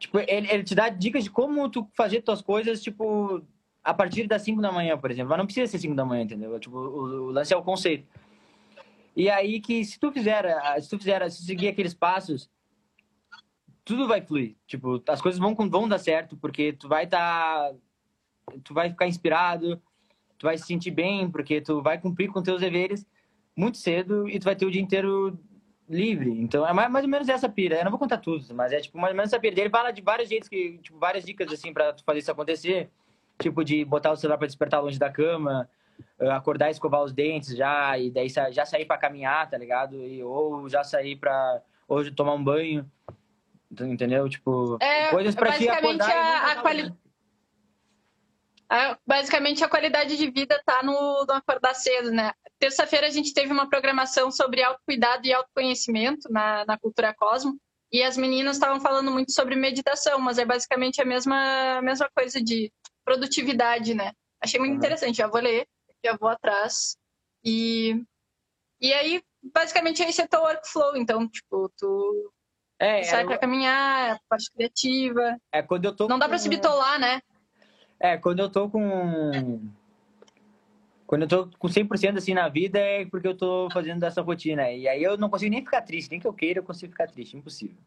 [0.00, 3.44] Tipo, ele, ele, te dá dicas de como tu fazer tuas coisas, tipo,
[3.84, 5.28] a partir das 5 da manhã, por exemplo.
[5.28, 6.58] Mas não precisa ser 5 da manhã, entendeu?
[6.58, 8.08] Tipo, o, o, lance é o conceito.
[9.14, 10.46] E aí que se tu fizer,
[10.80, 12.50] se tu fizer, se seguir aqueles passos,
[13.84, 14.56] tudo vai fluir.
[14.66, 17.70] Tipo, as coisas vão, vão dar certo, porque tu vai estar.
[17.70, 17.74] Tá,
[18.64, 19.80] tu vai ficar inspirado,
[20.38, 23.06] tu vai se sentir bem, porque tu vai cumprir com teus deveres
[23.54, 25.38] muito cedo e tu vai ter o dia inteiro
[25.90, 26.30] livre.
[26.40, 27.76] Então é mais, mais ou menos essa pira.
[27.76, 29.60] Eu não vou contar tudo, mas é tipo mais ou menos essa pira.
[29.60, 32.88] Ele fala de vários jeitos que, tipo, várias dicas assim para fazer isso acontecer,
[33.38, 35.68] tipo de botar o celular para despertar longe da cama,
[36.20, 39.96] eh, acordar escovar os dentes já e daí já sair para caminhar, tá ligado?
[39.96, 42.88] E ou já sair para hoje tomar um banho,
[43.80, 44.28] entendeu?
[44.28, 46.08] Tipo, é, coisas para te acordar.
[46.08, 46.94] A, a quali...
[49.04, 52.32] basicamente, a qualidade de vida tá no, no acordar cedo, né?
[52.60, 57.58] Terça-feira a gente teve uma programação sobre autocuidado e autoconhecimento na, na Cultura Cosmo.
[57.90, 62.08] E as meninas estavam falando muito sobre meditação, mas é basicamente a mesma, a mesma
[62.14, 62.70] coisa de
[63.02, 64.12] produtividade, né?
[64.42, 64.76] Achei muito uhum.
[64.76, 65.66] interessante, já vou ler,
[66.04, 66.96] já vou atrás.
[67.42, 68.00] E,
[68.78, 70.98] e aí, basicamente, esse é teu workflow.
[70.98, 72.30] Então, tipo, tu
[72.78, 75.38] é, sai pra caminhar, é parte criativa.
[75.50, 76.08] É quando eu tô.
[76.08, 77.22] Não dá pra se bitolar, né?
[77.98, 79.60] É, quando eu tô com.
[81.10, 84.70] Quando eu tô com 100% assim na vida é porque eu tô fazendo dessa rotina.
[84.70, 87.08] E aí eu não consigo nem ficar triste, nem que eu queira eu consigo ficar
[87.08, 87.78] triste, impossível.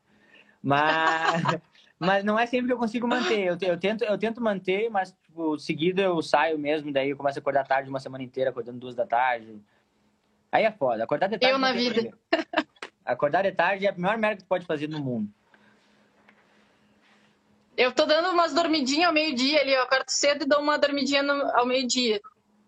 [0.62, 1.42] Mas,
[1.98, 3.40] mas não é sempre que eu consigo manter.
[3.46, 7.40] Eu, eu, tento, eu tento manter, mas tipo, seguido eu saio mesmo, daí eu começo
[7.40, 9.58] a acordar tarde uma semana inteira, acordando duas da tarde.
[10.52, 11.06] Aí é foda.
[11.06, 11.56] Acordar de tarde.
[11.56, 12.12] Eu na vida.
[13.06, 15.30] Acordar de tarde é a melhor merda que tu pode fazer no mundo.
[17.78, 19.72] Eu tô dando umas dormidinhas ao meio-dia ali.
[19.72, 22.20] Eu acordo cedo e dou uma dormidinha no, ao meio-dia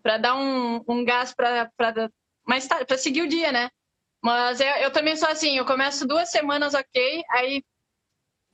[0.06, 1.68] para dar um, um gás para
[2.46, 3.68] mais tarde, para seguir o dia, né?
[4.22, 7.60] Mas eu, eu, também sou assim, eu começo duas semanas ok, aí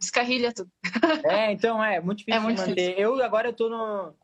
[0.01, 0.71] descarrilha tudo.
[1.27, 2.75] É, então é muito difícil é muito manter.
[2.75, 2.99] Difícil.
[2.99, 4.15] Eu agora eu tô no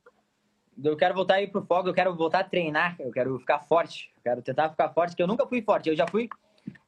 [0.83, 4.11] eu quero voltar aí pro fogo, eu quero voltar a treinar, eu quero ficar forte,
[4.17, 6.31] eu quero tentar ficar forte, que eu nunca fui forte, eu já fui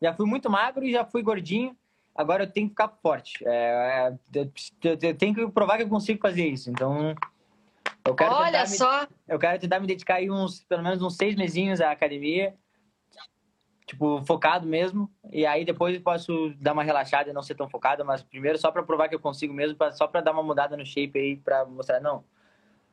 [0.00, 1.76] já fui muito magro e já fui gordinho.
[2.14, 3.46] Agora eu tenho que ficar forte.
[3.46, 4.50] É, é eu,
[5.02, 6.70] eu tenho que provar que eu consigo fazer isso.
[6.70, 7.14] Então,
[8.04, 9.02] eu quero Olha só!
[9.02, 12.54] Me, eu quero tentar me dedicar aí uns, pelo menos uns seis mesinhos à academia.
[13.86, 15.10] Tipo, focado mesmo.
[15.32, 18.56] E aí depois eu posso dar uma relaxada e não ser tão focado, mas primeiro
[18.56, 21.18] só para provar que eu consigo mesmo, pra, só para dar uma mudada no shape
[21.18, 22.24] aí, para mostrar, não,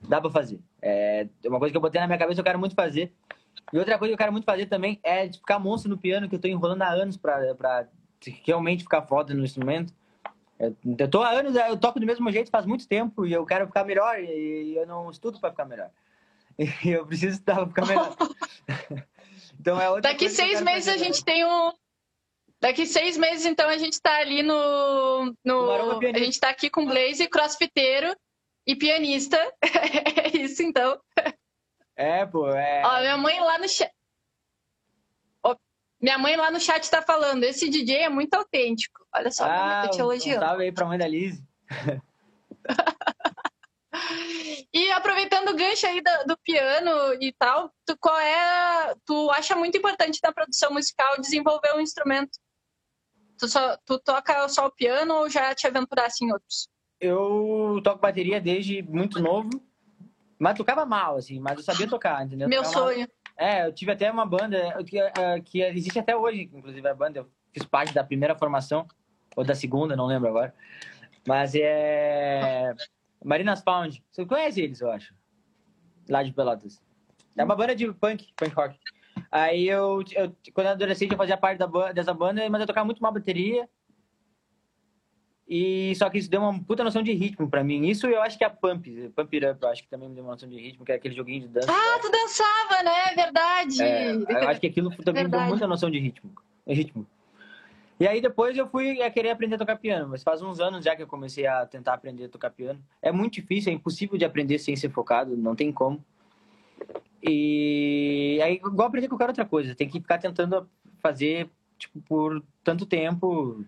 [0.02, 0.60] dá para fazer.
[0.82, 3.14] É uma coisa que eu botei na minha cabeça, eu quero muito fazer.
[3.72, 6.36] E outra coisa que eu quero muito fazer também é ficar monstro no piano, que
[6.36, 7.88] eu tô enrolando há anos para
[8.44, 9.94] realmente ficar foda no instrumento.
[10.60, 13.68] Eu tô há anos, eu toco do mesmo jeito faz muito tempo e eu quero
[13.68, 15.90] ficar melhor e eu não estudo para ficar melhor.
[16.84, 18.18] E eu preciso estudar para ficar melhor.
[19.60, 21.72] então é outra Daqui seis meses a gente tem um.
[22.60, 25.36] Daqui seis meses, então, a gente está ali no.
[25.46, 25.72] no...
[26.00, 28.16] A gente está aqui com Blaze, crossfiteiro
[28.66, 29.38] e pianista.
[29.62, 31.00] é isso, então.
[31.96, 32.82] É, pô, é.
[32.84, 33.92] Ó, minha mãe lá no chat.
[36.00, 39.06] Minha mãe lá no chat está falando, esse DJ é muito autêntico.
[39.14, 40.44] Olha só, ah, eu te elogiando.
[40.44, 41.42] Um salve aí pra mãe da Liz.
[44.74, 49.56] e aproveitando o gancho aí do, do, piano e tal, tu, qual é, tu acha
[49.56, 52.38] muito importante na produção musical desenvolver um instrumento?
[53.40, 56.70] Tu, só, tu toca só o piano ou já te aventurasse em outros?
[57.00, 59.50] Eu toco bateria desde muito novo,
[60.40, 62.48] mas tocava mal, assim, mas eu sabia tocar, entendeu?
[62.48, 63.08] Meu sonho.
[63.38, 67.20] É, eu tive até uma banda que, é, que existe até hoje, inclusive a banda,
[67.20, 68.88] eu fiz parte da primeira formação,
[69.36, 70.54] ou da segunda, não lembro agora.
[71.28, 72.74] Mas é.
[73.24, 74.04] Marinas Pound.
[74.12, 75.14] Você conhece eles, eu acho.
[76.10, 76.82] Lá de Pelotas.
[77.38, 78.80] É uma banda de punk, punk rock.
[79.32, 82.86] Aí eu, eu quando eu adolescente, eu fazia parte da, dessa banda, mas eu tocava
[82.86, 83.70] muito mal bateria.
[85.48, 87.88] E só que isso deu uma puta noção de ritmo pra mim.
[87.88, 88.86] Isso eu acho que é a Pump,
[89.16, 90.96] Pump It Up, eu acho que também me deu uma noção de ritmo, que é
[90.96, 91.72] aquele joguinho de dança.
[91.72, 93.16] Ah, tu dançava, né?
[93.16, 93.82] Verdade.
[93.82, 96.30] É, eu acho que aquilo também me deu muita noção de ritmo.
[96.68, 97.08] ritmo.
[98.00, 100.84] E aí depois eu fui a querer aprender a tocar piano, mas faz uns anos
[100.84, 102.80] já que eu comecei a tentar aprender a tocar piano.
[103.02, 106.04] É muito difícil, é impossível de aprender sem ser focado, não tem como.
[107.24, 110.70] E aí igual aprender qualquer outra coisa, tem que ficar tentando
[111.02, 113.66] fazer tipo por tanto tempo,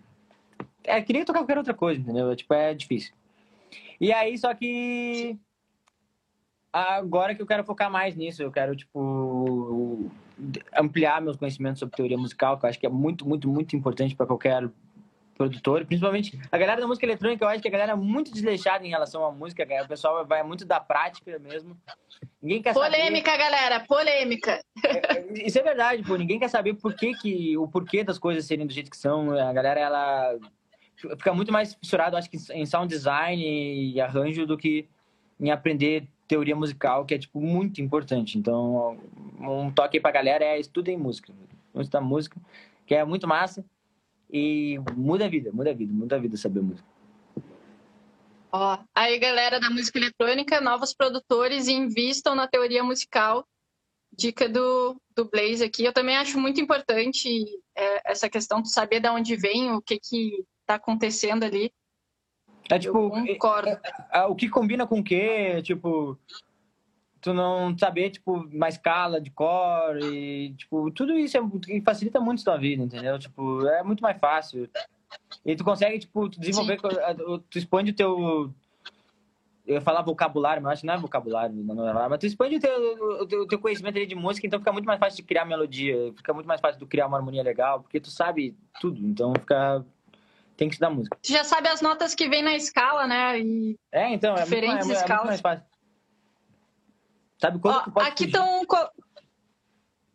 [0.84, 2.34] é que nem tocar qualquer outra coisa, entendeu?
[2.34, 3.12] Tipo, é difícil.
[4.00, 5.38] E aí, só que.
[6.72, 10.08] Agora que eu quero focar mais nisso, eu quero, tipo,
[10.76, 14.14] ampliar meus conhecimentos sobre teoria musical, que eu acho que é muito, muito, muito importante
[14.14, 14.70] para qualquer
[15.40, 18.86] produtor, principalmente a galera da música eletrônica, eu acho que a galera é muito desleixada
[18.86, 21.74] em relação à música, o pessoal vai muito da prática mesmo.
[22.42, 23.42] Ninguém quer polêmica, saber...
[23.44, 24.60] galera, polêmica.
[24.84, 28.18] É, é, isso é verdade, pô, ninguém quer saber por que, que o porquê das
[28.18, 29.32] coisas serem do jeito que são.
[29.32, 30.38] A galera ela
[30.94, 34.86] fica muito mais fissurado, acho que em sound design e arranjo do que
[35.40, 38.36] em aprender teoria musical, que é, tipo, muito importante.
[38.36, 38.98] Então,
[39.40, 41.32] um toque pra galera é estudem música.
[41.74, 42.36] Estudar música,
[42.86, 43.64] que é muito massa
[44.32, 46.88] e muda a vida, muda a vida, muda a vida saber música.
[48.52, 53.46] Ó, aí galera da música eletrônica, novos produtores invistam na teoria musical.
[54.12, 55.84] Dica do, do Blaze aqui.
[55.84, 57.28] Eu também acho muito importante
[57.76, 61.72] é, essa questão de saber de onde vem, o que que tá acontecendo ali.
[62.68, 63.68] É tipo, concordo.
[63.68, 63.80] É,
[64.12, 66.18] é, é, o que combina com o que, tipo,
[67.20, 72.40] tu não saber, tipo, uma escala de core e, tipo, tudo isso é, facilita muito
[72.42, 73.18] a tua vida, entendeu?
[73.18, 74.68] Tipo, é muito mais fácil.
[75.44, 76.78] E tu consegue, tipo, desenvolver,
[77.50, 78.52] tu expande o teu
[79.66, 82.56] eu ia falar vocabulário, mas acho que não é vocabulário, não é, mas tu expande
[82.56, 85.22] o teu, o teu, o teu conhecimento de música, então fica muito mais fácil de
[85.22, 88.98] criar melodia, fica muito mais fácil de criar uma harmonia legal, porque tu sabe tudo,
[89.06, 89.84] então fica
[90.56, 91.16] tem que estudar música.
[91.22, 93.40] Tu já sabe as notas que vem na escala, né?
[93.40, 95.10] E é, então, é diferentes muito, é, escalas.
[95.10, 95.69] É muito mais fácil.
[97.40, 98.66] Sabe quanto Ó, Aqui estão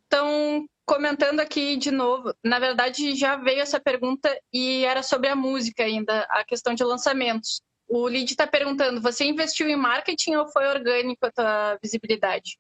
[0.04, 2.34] estão comentando aqui de novo.
[2.44, 6.84] Na verdade, já veio essa pergunta e era sobre a música ainda, a questão de
[6.84, 7.62] lançamentos.
[7.88, 12.58] O Lid está perguntando: você investiu em marketing ou foi orgânico a tua visibilidade?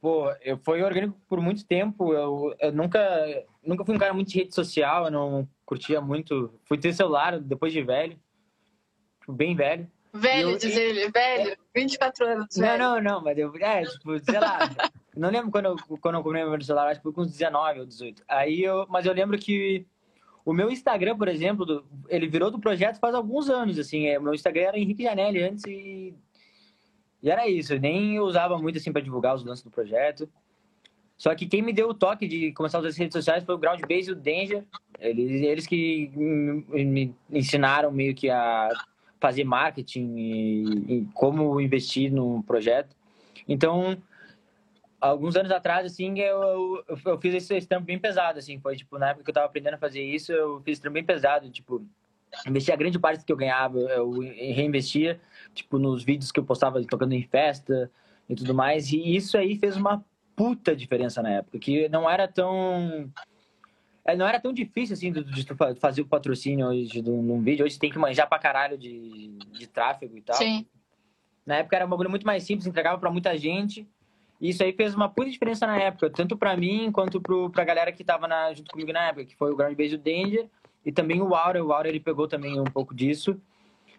[0.00, 2.12] Pô, eu fui orgânico por muito tempo.
[2.12, 3.00] Eu, eu nunca,
[3.62, 5.06] nunca fui um cara muito de rede social.
[5.06, 6.60] Eu não curtia muito.
[6.64, 8.18] Fui ter celular depois de velho,
[9.20, 9.90] tipo, bem velho.
[10.16, 12.56] Velho, eu, diz ele, velho, é, 24 anos.
[12.56, 12.78] Não, velho.
[12.78, 14.58] não, não, mas eu, é, tipo, sei lá.
[15.16, 17.80] não lembro quando eu, quando eu comprei meu celular, acho que foi com uns 19
[17.80, 18.22] ou 18.
[18.28, 19.84] Aí eu, mas eu lembro que
[20.44, 24.06] o meu Instagram, por exemplo, ele virou do projeto faz alguns anos, assim.
[24.06, 26.14] É, o meu Instagram era Henrique Janelli antes e...
[27.20, 30.28] E era isso, eu nem usava muito, assim, para divulgar os lances do projeto.
[31.16, 33.54] Só que quem me deu o toque de começar a usar as redes sociais foi
[33.54, 34.64] o Groundbase e o Danger.
[35.00, 38.68] Eles, eles que me ensinaram meio que a
[39.20, 42.94] fazer marketing e, e como investir no projeto.
[43.48, 43.96] Então,
[45.00, 48.58] alguns anos atrás, assim, eu, eu, eu fiz esse, esse trampo bem pesado, assim.
[48.58, 51.04] Foi, tipo, na época que eu tava aprendendo a fazer isso, eu fiz esse bem
[51.04, 51.84] pesado, tipo...
[52.48, 55.20] Investi a grande parte do que eu ganhava, eu reinvestia,
[55.54, 57.88] tipo, nos vídeos que eu postava tocando em festa
[58.28, 58.90] e tudo mais.
[58.92, 60.04] E isso aí fez uma
[60.34, 63.08] puta diferença na época, que não era tão...
[64.06, 65.46] É, não era tão difícil, assim, de, de
[65.80, 67.64] fazer o patrocínio hoje de um, vídeo.
[67.64, 70.36] Hoje tem que manjar pra caralho de, de tráfego e tal.
[70.36, 70.66] Sim.
[71.46, 73.86] Na época era um bagulho muito mais simples, entregava pra muita gente
[74.40, 77.92] isso aí fez uma puta diferença na época, tanto para mim quanto pro, pra galera
[77.92, 80.48] que tava na, junto comigo na época, que foi o Ground Base o Danger
[80.84, 81.64] e também o Aura.
[81.64, 83.40] O Aura ele pegou também um pouco disso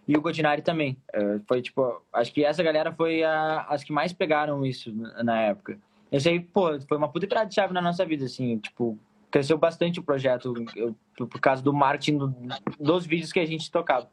[0.08, 0.97] e o Godinari também.
[1.14, 4.93] É, foi tipo, acho que essa galera foi a, as que mais pegaram isso
[5.24, 5.80] na, época.
[6.12, 8.99] Isso aí, pô, foi uma puta virada de chave na nossa vida, assim, tipo,
[9.36, 12.36] cresceu bastante o projeto eu, por causa do marketing do,
[12.80, 14.10] dos vídeos que a gente tocava.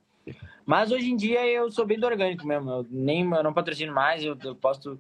[0.66, 3.94] Mas hoje em dia eu sou bem do orgânico mesmo, eu nem eu não patrocino
[3.94, 4.98] mais, eu, eu posto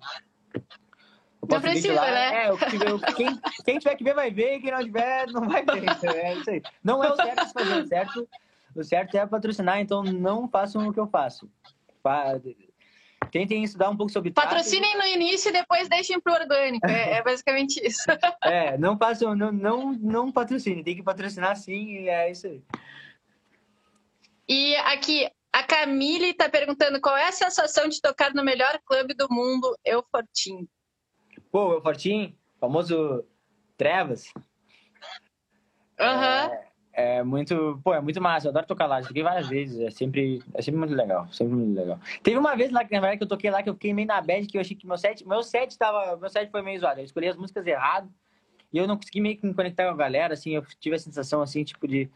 [1.48, 2.44] não precisa, né?
[2.44, 2.58] É, eu,
[2.88, 5.82] eu, quem, quem tiver que ver vai ver, quem não tiver não vai ver.
[6.14, 6.62] É isso aí.
[6.84, 8.28] Não é o certo fazer, certo,
[8.76, 11.50] o certo é patrocinar, então não façam o que eu faço.
[13.32, 16.86] Tentem estudar um pouco sobre Patrocinem no início e depois deixem pro orgânico.
[16.86, 18.04] É, é basicamente isso.
[18.44, 22.62] É, não façam, não, não, não patrocinem, tem que patrocinar sim, e é isso aí.
[24.46, 29.14] E aqui, a Camille está perguntando qual é a sensação de tocar no melhor clube
[29.14, 30.68] do mundo, Eu Fortinho.
[31.50, 33.24] Pô, o Fortinho, famoso
[33.78, 34.32] Trevas.
[35.98, 36.48] Aham.
[36.48, 36.54] Uhum.
[36.54, 38.46] É, é, muito, pô, é muito massa.
[38.46, 39.00] Eu adoro tocar lá.
[39.00, 39.80] Toquei várias vezes.
[39.80, 41.26] É sempre, é sempre muito legal.
[41.32, 41.98] Sempre muito legal.
[42.22, 44.20] Teve uma vez lá, na verdade, que eu toquei lá, que eu fiquei meio na
[44.20, 47.00] bad, que eu achei que meu set, meu set tava, meu set foi meio zoado.
[47.00, 48.10] Eu escolhi as músicas errado
[48.72, 50.98] e eu não consegui meio que me conectar com a galera, assim, eu tive a
[50.98, 52.10] sensação, assim, tipo de...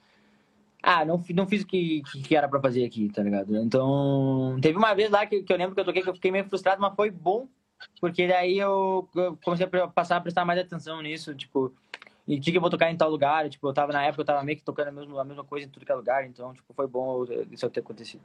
[0.83, 3.57] Ah, não, não fiz o que, que era pra fazer aqui, tá ligado?
[3.57, 6.31] Então, teve uma vez lá que, que eu lembro que eu toquei, que eu fiquei
[6.31, 7.49] meio frustrado, mas foi bom
[8.01, 11.75] porque daí eu, eu comecei a passar a prestar mais atenção nisso, tipo,
[12.27, 14.43] e que eu vou tocar em tal lugar, tipo, eu tava na época, eu tava
[14.43, 16.75] meio que tocando a mesma, a mesma coisa em tudo que é lugar, então, tipo,
[16.75, 18.23] foi bom isso ter acontecido.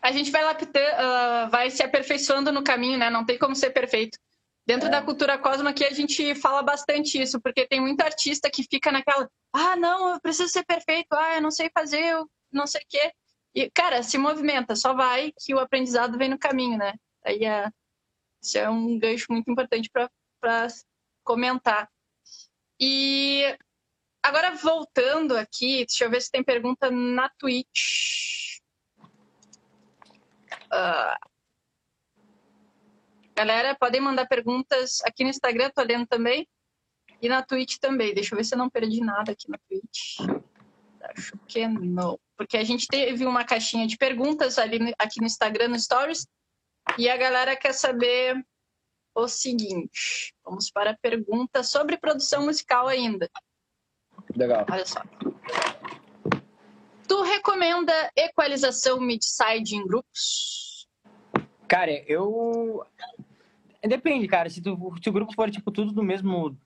[0.00, 3.10] A gente vai lapidando, uh, vai se aperfeiçoando no caminho, né?
[3.10, 4.18] Não tem como ser perfeito.
[4.66, 4.90] Dentro é.
[4.90, 8.90] da cultura Cosmo aqui a gente fala bastante isso, porque tem muito artista que fica
[8.90, 12.80] naquela, ah, não, eu preciso ser perfeito, ah, eu não sei fazer, eu não sei
[12.80, 13.12] o quê.
[13.54, 16.94] E, cara, se movimenta, só vai que o aprendizado vem no caminho, né?
[17.24, 17.70] Aí a,
[18.42, 20.68] isso é um gancho muito importante para
[21.22, 21.88] comentar.
[22.80, 23.56] E
[24.22, 28.58] agora voltando aqui, deixa eu ver se tem pergunta na Twitch.
[30.64, 31.28] Uh,
[33.34, 36.48] galera, podem mandar perguntas aqui no Instagram, tô lendo também.
[37.22, 38.12] E na Twitch também.
[38.12, 40.18] Deixa eu ver se eu não perdi nada aqui na Twitch.
[41.00, 42.18] Acho que não.
[42.36, 46.26] Porque a gente teve uma caixinha de perguntas ali aqui no Instagram, no Stories.
[46.98, 48.44] E a galera quer saber
[49.14, 53.30] o seguinte: vamos para a pergunta sobre produção musical ainda.
[54.34, 54.66] Legal.
[54.70, 55.02] Olha só.
[57.06, 60.88] Tu recomenda equalização mid-side em grupos?
[61.68, 62.84] Cara, eu.
[63.82, 64.48] Depende, cara.
[64.48, 66.56] Se, tu, se o grupo for tipo tudo do mesmo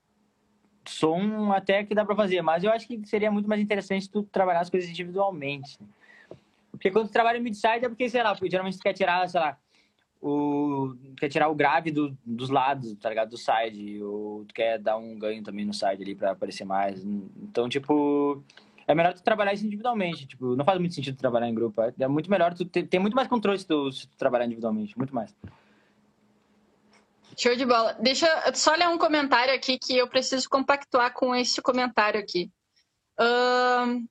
[0.87, 2.41] som, até que dá pra fazer.
[2.43, 5.79] Mas eu acho que seria muito mais interessante tu trabalhar as coisas individualmente.
[6.71, 9.59] Porque quando tu trabalha mid-side é porque, sei lá, geralmente tu quer tirar, sei lá,
[10.21, 13.31] o quer tirar o grave do, dos lados, tá ligado?
[13.31, 17.05] Do side, ou quer dar um ganho também no side ali para aparecer mais.
[17.05, 18.43] Então, tipo,
[18.87, 20.27] é melhor tu trabalhar isso individualmente.
[20.27, 21.81] Tipo, não faz muito sentido trabalhar em grupo.
[21.83, 24.47] É, é muito melhor, tu ter, tem muito mais controle se tu, se tu trabalhar
[24.47, 25.35] individualmente, muito mais.
[27.37, 27.93] Show de bola.
[28.01, 32.51] Deixa eu só ler um comentário aqui que eu preciso compactuar com esse comentário aqui.
[33.21, 34.05] Uh,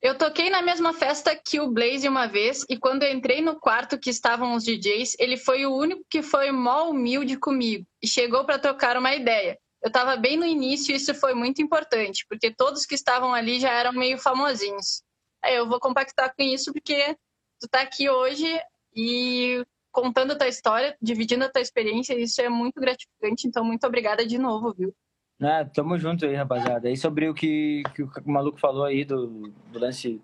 [0.00, 3.58] eu toquei na mesma festa que o Blaze uma vez e quando eu entrei no
[3.58, 8.06] quarto que estavam os DJs, ele foi o único que foi mó humilde comigo e
[8.06, 9.58] chegou para tocar uma ideia.
[9.82, 13.58] Eu estava bem no início e isso foi muito importante, porque todos que estavam ali
[13.60, 15.02] já eram meio famosinhos.
[15.42, 17.14] Aí eu vou compactar com isso porque
[17.60, 18.46] tu está aqui hoje
[18.94, 23.84] e contando a tua história, dividindo a tua experiência, isso é muito gratificante, então muito
[23.84, 24.94] obrigada de novo, viu?
[25.40, 26.90] É, tamo junto aí, rapaziada.
[26.90, 30.20] E sobre o que, que o maluco falou aí do, do lance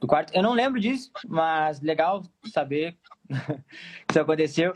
[0.00, 2.96] do quarto, eu não lembro disso, mas legal saber
[3.28, 4.72] que isso aconteceu.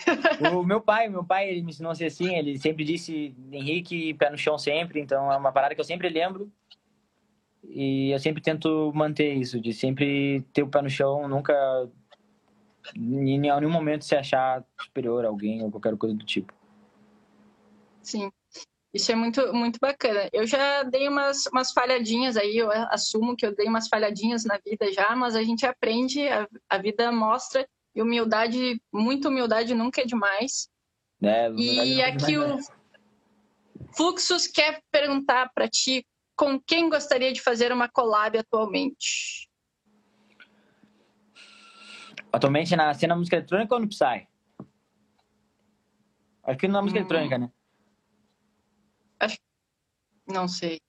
[0.52, 4.14] O meu pai, meu pai, ele me ensinou a ser assim, ele sempre disse, Henrique,
[4.14, 6.50] pé no chão sempre, então é uma parada que eu sempre lembro.
[7.68, 11.54] E eu sempre tento manter isso, de sempre ter o pé no chão, nunca
[12.94, 16.52] em nenhum momento se achar superior a alguém ou qualquer coisa do tipo.
[18.02, 18.30] Sim.
[18.96, 20.26] Isso é muito, muito bacana.
[20.32, 24.58] Eu já dei umas, umas falhadinhas aí, eu assumo que eu dei umas falhadinhas na
[24.64, 30.00] vida já, mas a gente aprende, a, a vida mostra, e humildade, muita humildade nunca
[30.00, 30.70] é demais.
[31.22, 32.58] É, e é aqui o
[33.94, 39.50] Fluxus quer perguntar para ti com quem gostaria de fazer uma collab atualmente?
[42.32, 44.26] Atualmente na cena música eletrônica ou no Psy?
[46.44, 47.02] Acho que na música hum.
[47.02, 47.50] eletrônica, né?
[50.26, 50.80] Não sei.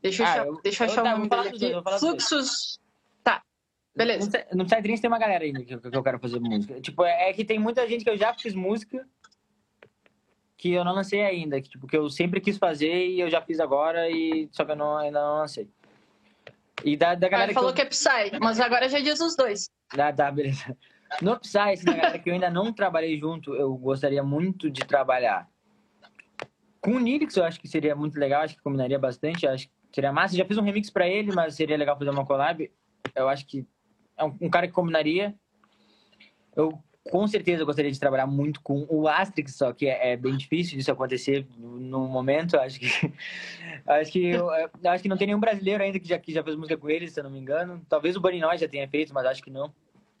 [0.00, 1.98] Deixa eu, ah, achar, eu, deixa eu achar eu, o nome dele aqui.
[1.98, 2.78] Fluxos.
[3.22, 3.42] Tá,
[3.96, 4.46] beleza.
[4.52, 6.80] No Psytrance tem uma galera ainda que, que eu quero fazer música.
[6.80, 9.08] Tipo, é, é, que tem muita gente que eu já fiz música
[10.56, 11.60] que eu não lancei ainda.
[11.60, 14.72] Que, tipo, que eu sempre quis fazer e eu já fiz agora, e só que
[14.72, 15.68] eu não, ainda não lancei.
[16.84, 17.86] E da, da galera ah, falou que, eu...
[17.86, 19.70] que, é Psy, mas agora já diz os dois.
[19.96, 20.76] Ah, tá, beleza.
[21.22, 25.48] No Psy, assim, galera que eu ainda não trabalhei junto, eu gostaria muito de trabalhar.
[26.84, 29.72] Com o Nilix eu acho que seria muito legal, acho que combinaria bastante, acho que
[29.90, 30.36] seria massa.
[30.36, 32.70] Já fiz um remix para ele, mas seria legal fazer uma collab.
[33.14, 33.66] Eu acho que
[34.18, 35.34] é um, um cara que combinaria.
[36.54, 36.78] Eu
[37.10, 40.76] com certeza gostaria de trabalhar muito com o Asterix, só que é, é bem difícil
[40.76, 42.54] disso acontecer no, momento.
[42.58, 42.86] Acho que
[43.88, 46.54] acho que eu, acho que não tem nenhum brasileiro ainda que já, que já fez
[46.54, 47.80] música com ele, se eu não me engano.
[47.88, 49.72] Talvez o Noise já tenha feito, mas acho que não.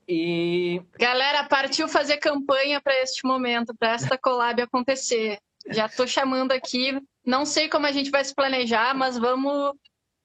[0.08, 5.38] E galera, partiu fazer campanha para este momento, para esta collab acontecer.
[5.70, 7.00] Já estou chamando aqui.
[7.24, 9.72] Não sei como a gente vai se planejar, mas vamos,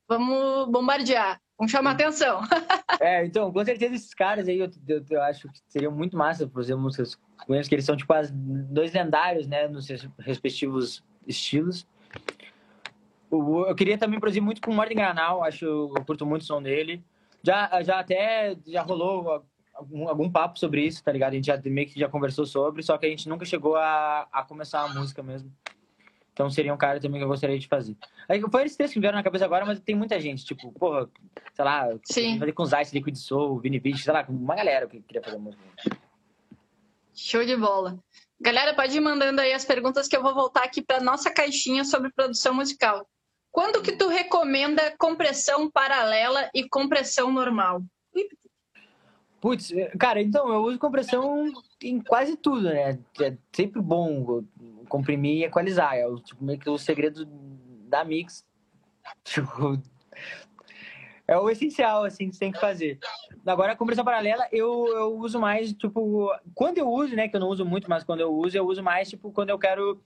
[0.08, 1.40] vamos bombardear.
[1.58, 2.42] Vamos chamar atenção.
[3.02, 6.48] é, então, com certeza esses caras aí, eu, eu, eu acho que seriam muito massa
[6.48, 7.16] fazer músicas
[7.46, 11.86] com eles, que eles são tipo as dois lendários, né, nos seus respectivos estilos.
[13.32, 16.62] Eu queria também produzir muito com o Martin Granal, acho eu curto muito o som
[16.62, 17.04] dele.
[17.44, 19.46] Já, já até já rolou
[19.80, 21.32] algum, algum papo sobre isso, tá ligado?
[21.32, 24.28] A gente já meio que já conversou sobre, só que a gente nunca chegou a,
[24.32, 25.52] a começar a música mesmo.
[26.34, 27.98] Então seria um cara também que eu gostaria de fazer.
[28.28, 31.10] Aí, foi esses três que vieram na cabeça agora, mas tem muita gente, tipo, porra,
[31.54, 32.40] sei lá, Sim.
[32.40, 35.64] fazer com Zeiss, Liquid Soul, Vini Beach, sei lá, uma galera que queria fazer música.
[37.14, 38.00] Show de bola.
[38.40, 41.84] Galera, pode ir mandando aí as perguntas que eu vou voltar aqui para nossa caixinha
[41.84, 43.06] sobre produção musical.
[43.52, 47.84] Quando que tu recomenda compressão paralela e compressão normal?
[49.42, 51.46] Putz, cara, então eu uso compressão
[51.82, 53.00] em quase tudo, né?
[53.22, 54.44] É sempre bom
[54.90, 55.96] comprimir e equalizar.
[55.96, 57.26] É o, tipo, meio que o segredo
[57.88, 58.46] da mix.
[59.24, 59.82] Tipo,
[61.28, 63.00] é o essencial, assim, que você tem que fazer.
[63.46, 67.40] Agora, a compressão paralela, eu, eu uso mais, tipo, quando eu uso, né, que eu
[67.40, 70.02] não uso muito, mas quando eu uso, eu uso mais, tipo, quando eu quero,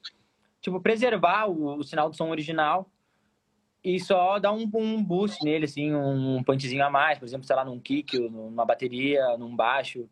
[0.62, 2.90] tipo, preservar o, o sinal do som original
[3.84, 7.56] e só dar um, um boost nele, assim, um punchzinho a mais, por exemplo, sei
[7.56, 10.08] lá, num kick, numa bateria, num baixo.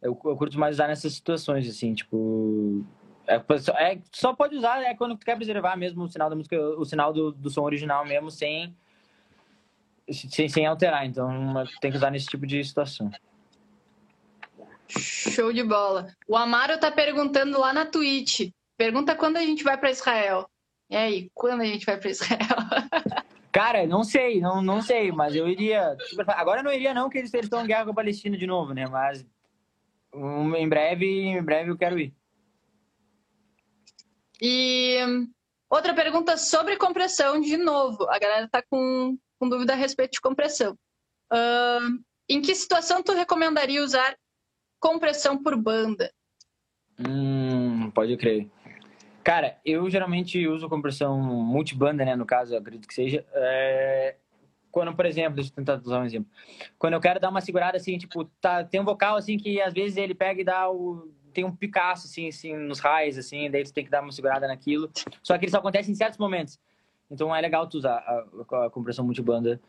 [0.00, 2.84] Eu, eu curto mais usar nessas situações, assim, tipo.
[3.26, 6.56] É, é, só pode usar é quando tu quer preservar mesmo o sinal da música,
[6.60, 8.74] o sinal do, do som original mesmo, sem,
[10.08, 11.04] sem, sem alterar.
[11.04, 13.10] Então tem que usar nesse tipo de situação.
[14.88, 16.14] Show de bola.
[16.28, 18.50] O Amaro tá perguntando lá na Twitch.
[18.76, 20.48] Pergunta quando a gente vai para Israel.
[20.92, 22.38] E aí, quando a gente vai para Israel?
[23.50, 25.96] Cara, não sei, não, não sei, mas eu iria.
[26.36, 28.74] Agora eu não iria, não, que eles estão em guerra com a Palestina de novo,
[28.74, 28.86] né?
[28.86, 29.24] Mas
[30.14, 32.14] um, em breve, em breve eu quero ir.
[34.38, 34.98] E
[35.70, 38.06] outra pergunta sobre compressão, de novo.
[38.10, 40.76] A galera tá com, com dúvida a respeito de compressão.
[41.32, 44.14] Uh, em que situação tu recomendaria usar
[44.78, 46.12] compressão por banda?
[47.00, 48.50] Hum, pode crer.
[49.22, 52.16] Cara, eu geralmente uso compressão multibanda, né?
[52.16, 53.24] No caso, acredito que seja.
[53.32, 54.16] É...
[54.70, 56.30] quando, por exemplo, deixa eu tentar usar um exemplo.
[56.78, 59.72] Quando eu quero dar uma segurada assim, tipo, tá, tem um vocal assim que às
[59.72, 63.64] vezes ele pega e dá o tem um picaço assim, assim nos raios assim, daí
[63.64, 64.90] tu tem que dar uma segurada naquilo.
[65.22, 66.60] Só que só acontece em certos momentos.
[67.10, 69.60] Então é legal tu usar a, a compressão multibanda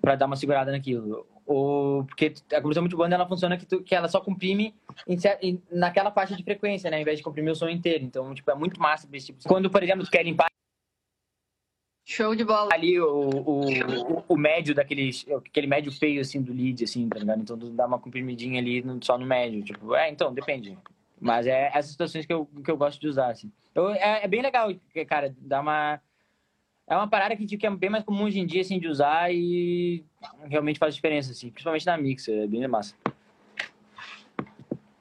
[0.00, 1.26] para dar uma segurada naquilo.
[1.46, 4.74] Ou porque a compressão multibanda ela funciona que, tu, que ela só comprime
[5.06, 8.04] em, em, naquela faixa de frequência, né, ao invés de comprimir o som inteiro.
[8.04, 9.42] Então, tipo, é muito massa esse tipo.
[9.46, 10.46] Quando, por exemplo, tu quer limpar
[12.04, 12.70] Show de bola.
[12.72, 17.40] Ali o, o, o, médio daquele aquele médio feio assim do lead, assim, tá ligado?
[17.40, 19.62] Então dá uma comprimidinha ali no, só no médio.
[19.62, 20.76] Tipo, é, então, depende.
[21.20, 23.52] Mas é essas situações que eu, que eu gosto de usar, assim.
[23.72, 24.68] Eu, é, é bem legal,
[25.06, 26.00] cara, dá uma.
[26.88, 29.32] É uma parada que, que é bem mais comum hoje em dia, assim, de usar
[29.32, 30.04] e
[30.44, 31.50] realmente faz diferença, assim.
[31.50, 32.94] Principalmente na mixer, é bem massa.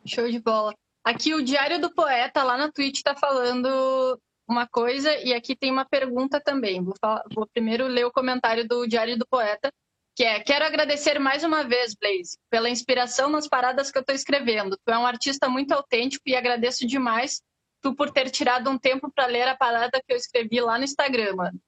[0.06, 0.74] Show de bola.
[1.04, 5.72] Aqui o Diário do Poeta, lá na Twitch, tá falando uma coisa e aqui tem
[5.72, 6.84] uma pergunta também.
[6.84, 9.72] Vou, falar, vou primeiro ler o comentário do Diário do Poeta,
[10.16, 14.16] que é: Quero agradecer mais uma vez, Blaze, pela inspiração nas paradas que eu estou
[14.16, 14.78] escrevendo.
[14.86, 17.42] Tu é um artista muito autêntico e agradeço demais
[17.82, 20.84] tu por ter tirado um tempo para ler a parada que eu escrevi lá no
[20.84, 21.60] Instagram, mano.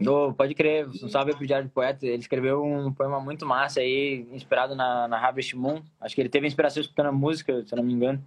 [0.00, 2.06] Oh, pode crer, um salve pro Diário do Poeta.
[2.06, 5.82] Ele escreveu um poema muito massa aí, inspirado na, na Harvest Moon.
[6.00, 8.22] Acho que ele teve inspiração escutando a música, se eu não me engano.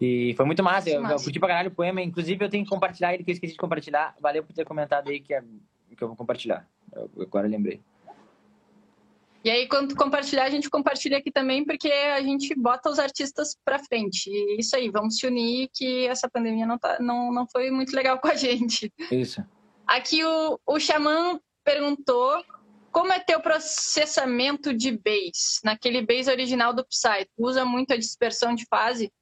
[0.00, 0.88] E foi muito massa.
[0.88, 2.00] Eu, eu curti pra caralho o poema.
[2.00, 4.14] Inclusive, eu tenho que compartilhar ele, que eu esqueci de compartilhar.
[4.20, 5.42] Valeu por ter comentado aí que, é,
[5.96, 6.66] que eu vou compartilhar.
[6.92, 7.80] Eu, agora eu lembrei.
[9.44, 13.56] E aí, quando compartilhar, a gente compartilha aqui também, porque a gente bota os artistas
[13.64, 14.28] pra frente.
[14.28, 17.94] E isso aí, vamos se unir, que essa pandemia não, tá, não, não foi muito
[17.94, 18.92] legal com a gente.
[19.10, 19.42] Isso.
[19.90, 22.44] Aqui o, o Xamã perguntou
[22.92, 25.60] como é teu processamento de bass?
[25.64, 29.12] Naquele bass original do Psy, tu usa muito a dispersão de fase?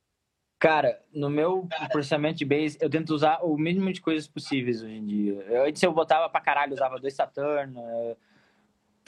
[0.59, 4.93] Cara, no meu processamento de base, eu tento usar o mínimo de coisas possíveis hoje
[4.93, 5.63] em dia.
[5.67, 8.17] Antes eu botava pra caralho, usava dois Saturn, uh,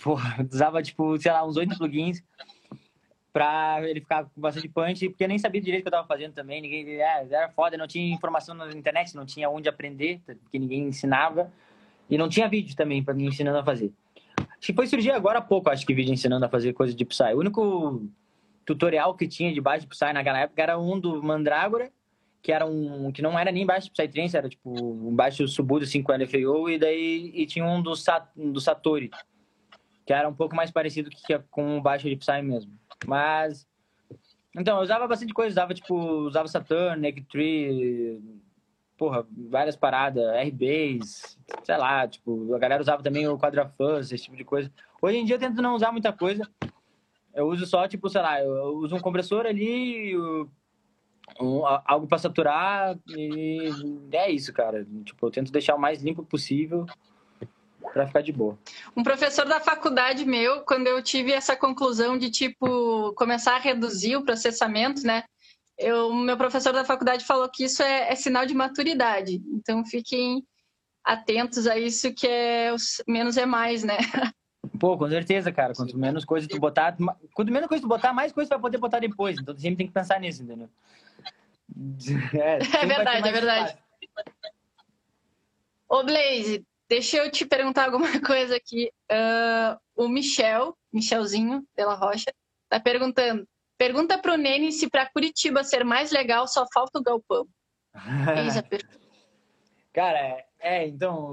[0.03, 2.23] porra, usava, tipo, sei lá, uns oito plugins
[3.33, 6.07] pra ele ficar com bastante punch, porque eu nem sabia direito o que eu tava
[6.07, 10.21] fazendo também, ninguém, é, era foda, não tinha informação na internet, não tinha onde aprender,
[10.27, 11.51] porque ninguém ensinava,
[12.09, 13.93] e não tinha vídeo também pra me ensinando a fazer.
[14.37, 17.05] Acho que foi surgir agora há pouco, acho que vídeo ensinando a fazer coisas de
[17.05, 17.33] Psy.
[17.35, 18.03] O único
[18.67, 21.91] tutorial que tinha de baixo de Psy naquela época era um do Mandrágora,
[22.43, 25.87] que era um que não era nem baixo de Psytrance, era tipo um baixo subudo
[25.87, 29.11] 5 LFO e daí e tinha um do, Sat, do Satori,
[30.05, 32.80] que era um pouco mais parecido que com o baixo de Psy mesmo.
[33.07, 33.67] Mas
[34.57, 38.21] então, eu usava bastante coisa, usava tipo, usava Saturn, Neck Tree,
[38.99, 44.37] porra, várias paradas, R-Bass, sei lá, tipo, a galera usava também o Quadrafuzz, esse tipo
[44.37, 44.71] de coisa.
[45.01, 46.49] Hoje em dia eu tento não usar muita coisa,
[47.33, 50.17] eu uso só, tipo, sei lá, eu uso um compressor ali,
[51.41, 53.71] um, algo para saturar e
[54.11, 54.85] é isso, cara.
[55.05, 56.87] Tipo, eu tento deixar o mais limpo possível
[57.93, 58.59] para ficar de boa.
[58.97, 64.17] Um professor da faculdade meu, quando eu tive essa conclusão de, tipo, começar a reduzir
[64.17, 65.25] o processamento, né?
[65.79, 69.43] Eu, meu professor da faculdade falou que isso é, é sinal de maturidade.
[69.53, 70.45] Então, fiquem
[71.05, 72.75] atentos a isso, que é
[73.09, 73.97] menos é mais, né?
[74.79, 75.75] Pô, com certeza, cara.
[75.75, 76.97] Quanto menos coisa tu botar,
[77.35, 79.39] quanto menos coisa tu botar, mais coisa tu vai poder botar depois.
[79.39, 80.69] Então tu sempre tem que pensar nisso, entendeu?
[82.35, 83.79] É, é verdade, é verdade.
[85.89, 88.91] Ô, Blaze, deixa eu te perguntar alguma coisa aqui.
[89.11, 92.33] Uh, o Michel, Michelzinho Pela Rocha,
[92.69, 93.47] tá perguntando.
[93.79, 97.47] Pergunta pro Nene se para Curitiba ser mais legal só falta o galpão.
[98.37, 98.99] Eis a pergunta.
[99.93, 101.33] Cara, é, é então,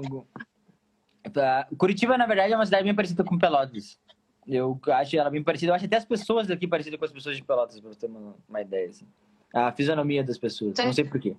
[1.76, 3.98] Curitiba, na verdade, é uma cidade bem parecida com Pelotas.
[4.46, 5.72] Eu acho ela bem parecida.
[5.72, 8.06] Eu acho até as pessoas daqui parecidas com as pessoas de Pelotas, pra você ter
[8.06, 8.88] uma, uma ideia.
[8.88, 9.06] Assim.
[9.54, 10.74] A fisionomia das pessoas.
[10.76, 10.86] Sim.
[10.86, 11.36] Não sei porquê.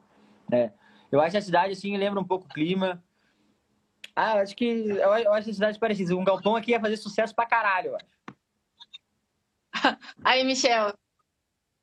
[0.51, 0.71] É.
[1.11, 3.03] Eu acho a cidade, assim, lembra um pouco o clima.
[4.21, 4.65] Ah, eu acho que.
[4.65, 6.13] Eu, eu acho a cidade parecida.
[6.13, 8.05] Um galpão aqui ia fazer sucesso pra caralho, eu acho.
[10.25, 10.93] Aí, Michel.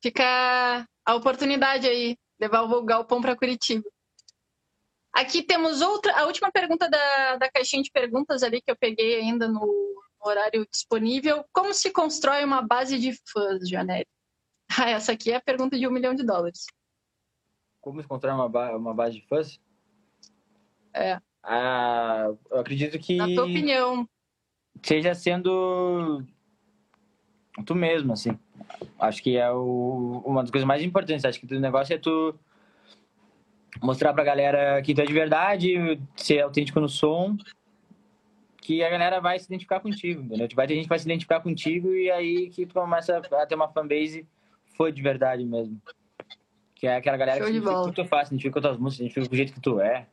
[0.02, 2.14] Fica a oportunidade aí.
[2.38, 3.88] Levar o galpão pra Curitiba.
[5.14, 9.18] Aqui temos outra, a última pergunta da, da caixinha de perguntas ali que eu peguei
[9.18, 11.42] ainda no, no horário disponível.
[11.50, 14.06] Como se constrói uma base de fãs, Janelle?
[14.78, 16.66] Ah, essa aqui é a pergunta de um milhão de dólares.
[17.80, 19.58] Como se constrói uma, ba uma base de fãs?
[20.92, 21.18] É.
[21.46, 23.16] Ah, eu acredito que.
[23.16, 24.08] Na tua opinião.
[24.82, 26.22] Seja sendo
[27.64, 28.36] tu mesmo, assim.
[28.98, 31.24] Acho que é o, uma das coisas mais importantes.
[31.24, 32.34] Acho que o negócio é tu
[33.80, 37.36] mostrar pra galera que tu é de verdade, ser autêntico no som,
[38.60, 40.48] que a galera vai se identificar contigo, entendeu?
[40.54, 43.54] Vai ter gente que vai se identificar contigo e aí que tu começa a ter
[43.54, 44.26] uma fanbase
[44.76, 45.80] foi de verdade mesmo.
[46.74, 48.58] Que é aquela galera Show que identifica com o que tu faz, se identifica com
[48.58, 50.06] as tuas músicas, se identifica com o jeito que tu é.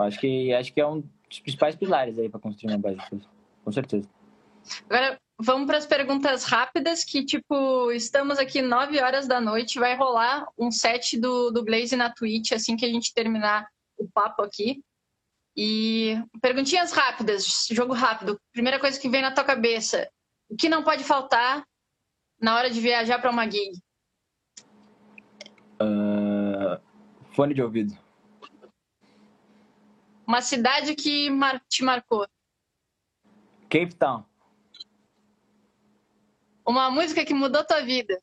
[0.00, 3.26] Acho que, acho que é um dos principais pilares aí pra construir uma base de
[3.64, 4.08] Com certeza.
[4.88, 9.96] Agora, vamos para as perguntas rápidas, que, tipo, estamos aqui 9 horas da noite, vai
[9.96, 14.42] rolar um set do, do Glaze na Twitch, assim que a gente terminar o papo
[14.42, 14.82] aqui.
[15.56, 18.40] E perguntinhas rápidas, jogo rápido.
[18.52, 20.08] Primeira coisa que vem na tua cabeça,
[20.48, 21.64] o que não pode faltar
[22.40, 23.72] na hora de viajar para uma gig?
[25.82, 26.80] Uh,
[27.32, 27.96] fone de ouvido.
[30.30, 32.24] Uma cidade que mar te marcou?
[33.68, 34.24] Cape Town.
[36.64, 38.22] Uma música que mudou tua vida?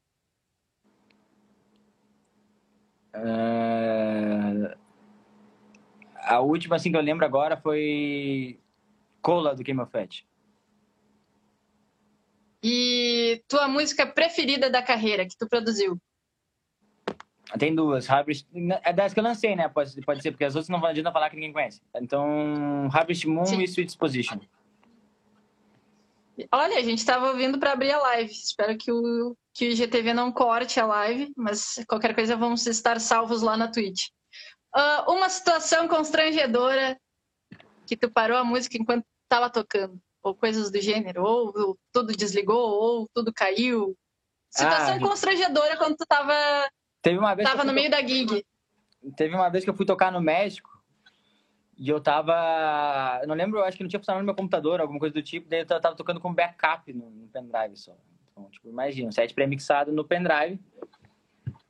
[3.14, 4.74] Uh,
[6.16, 8.58] a última assim que eu lembro agora foi
[9.22, 10.26] Cola do Game of Fat.
[12.64, 16.02] E tua música preferida da carreira que tu produziu?
[17.58, 18.10] Tem duas.
[18.10, 18.46] Harvest...
[18.84, 19.70] É das que eu lancei, né?
[19.70, 21.82] Pode, pode ser, porque as outras não adianta falar que ninguém conhece.
[21.96, 23.62] Então, Harvest Moon Sim.
[23.62, 24.40] e Sweet Disposition.
[26.52, 28.32] Olha, a gente estava ouvindo para abrir a live.
[28.32, 33.00] Espero que o, que o IGTV não corte a live, mas qualquer coisa vamos estar
[33.00, 34.10] salvos lá na Twitch.
[34.76, 37.00] Uh, uma situação constrangedora
[37.88, 42.16] que tu parou a música enquanto estava tocando, ou coisas do gênero, ou, ou, tudo
[42.16, 43.98] desligou, ou tudo caiu.
[44.52, 46.70] Situação ah, constrangedora quando tu estava
[47.08, 48.46] Teve uma vez tava no meio da gig.
[49.16, 50.70] Teve uma vez que eu fui tocar no México
[51.78, 53.20] e eu tava.
[53.22, 55.48] Eu não lembro, acho que não tinha funcionado no meu computador, alguma coisa do tipo,
[55.48, 57.96] daí eu tava tocando com backup no, no pendrive só.
[58.32, 60.60] Então, tipo, imagina, um set pré-mixado no pendrive.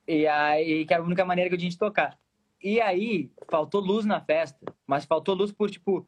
[0.08, 2.18] E aí, que era a única maneira que eu tinha de tocar.
[2.64, 6.08] E aí, faltou luz na festa, mas faltou luz por, tipo,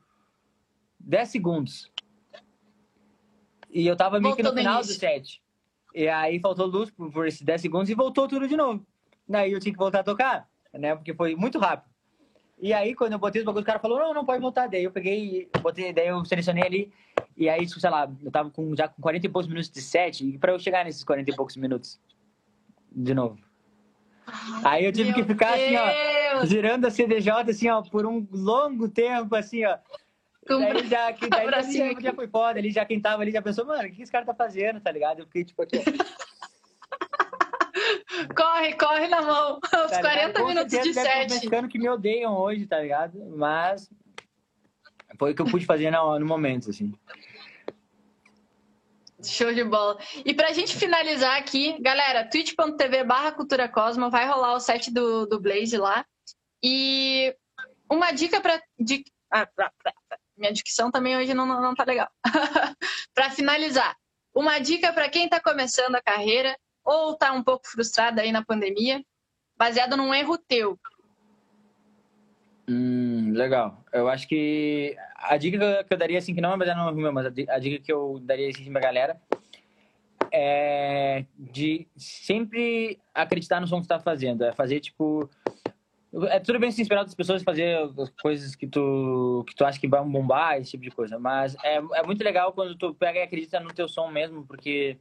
[0.99, 1.91] 10 segundos.
[3.69, 5.43] E eu tava meio voltou que no final do set.
[5.93, 8.83] E aí faltou luz por, por esses 10 segundos e voltou tudo de novo.
[9.29, 10.95] Daí eu tinha que voltar a tocar, né?
[10.95, 11.87] Porque foi muito rápido.
[12.61, 14.67] E aí, quando eu botei os bagulhos, o cara falou, não, não pode voltar.
[14.67, 16.93] Daí eu peguei, botei, daí eu selecionei ali.
[17.37, 20.27] E aí, sei lá, eu tava com, já com 40 e poucos minutos de set.
[20.27, 21.99] E pra eu chegar nesses 40 e poucos minutos,
[22.91, 23.37] de novo.
[24.63, 25.79] Aí eu tive que ficar Deus.
[25.79, 29.77] assim, ó, girando a CDJ, assim, ó, por um longo tempo, assim, ó.
[30.47, 33.65] Daí já, que, daí já, já foi foda ali, já quem tava ali já pensou,
[33.65, 35.19] mano, o que esse cara tá fazendo, tá ligado?
[35.19, 35.77] Eu fiquei tipo aqui,
[38.35, 39.59] corre, corre na mão.
[39.85, 41.29] Os tá 40 minutos de set.
[41.29, 43.19] mexicano que me odeiam hoje, tá ligado?
[43.35, 43.89] Mas
[45.17, 46.93] foi o que eu pude fazer no, momento, assim.
[49.23, 49.99] Show de bola.
[50.25, 55.25] E pra gente finalizar aqui, galera, twitch.tv barra Cultura Cosmo, vai rolar o set do,
[55.25, 56.05] do Blaze lá.
[56.63, 57.35] E
[57.91, 58.61] uma dica pra...
[58.79, 59.93] De, ah, pra, pra,
[60.37, 62.09] minha dicção também hoje não, não tá legal.
[63.13, 63.93] para finalizar,
[64.33, 66.57] uma dica para quem está começando a carreira
[66.89, 69.05] ou está um pouco frustrada aí na pandemia,
[69.55, 70.79] baseado num erro teu?
[72.67, 73.83] Hum, legal.
[73.93, 76.97] Eu acho que a dica que eu daria, assim, que não é baseada num erro
[76.97, 79.21] meu, mas a dica que eu daria, assim, pra galera
[80.31, 84.43] é de sempre acreditar no som que você tá fazendo.
[84.43, 85.29] É fazer, tipo...
[86.29, 89.79] É tudo bem se inspirar outras pessoas fazer as coisas que tu, que tu acha
[89.79, 91.19] que vão bombar, esse tipo de coisa.
[91.19, 94.97] Mas é, é muito legal quando tu pega e acredita no teu som mesmo, porque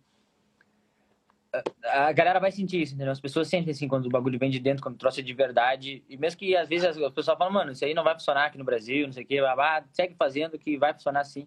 [1.84, 3.12] a galera vai sentir isso, entendeu?
[3.12, 5.32] As pessoas sentem assim quando o bagulho vem de dentro, quando o troço é de
[5.32, 6.02] verdade.
[6.08, 8.58] E mesmo que às vezes as pessoas falam, mano, isso aí não vai funcionar aqui
[8.58, 11.46] no Brasil, não sei o quê, blá, segue fazendo que vai funcionar sim.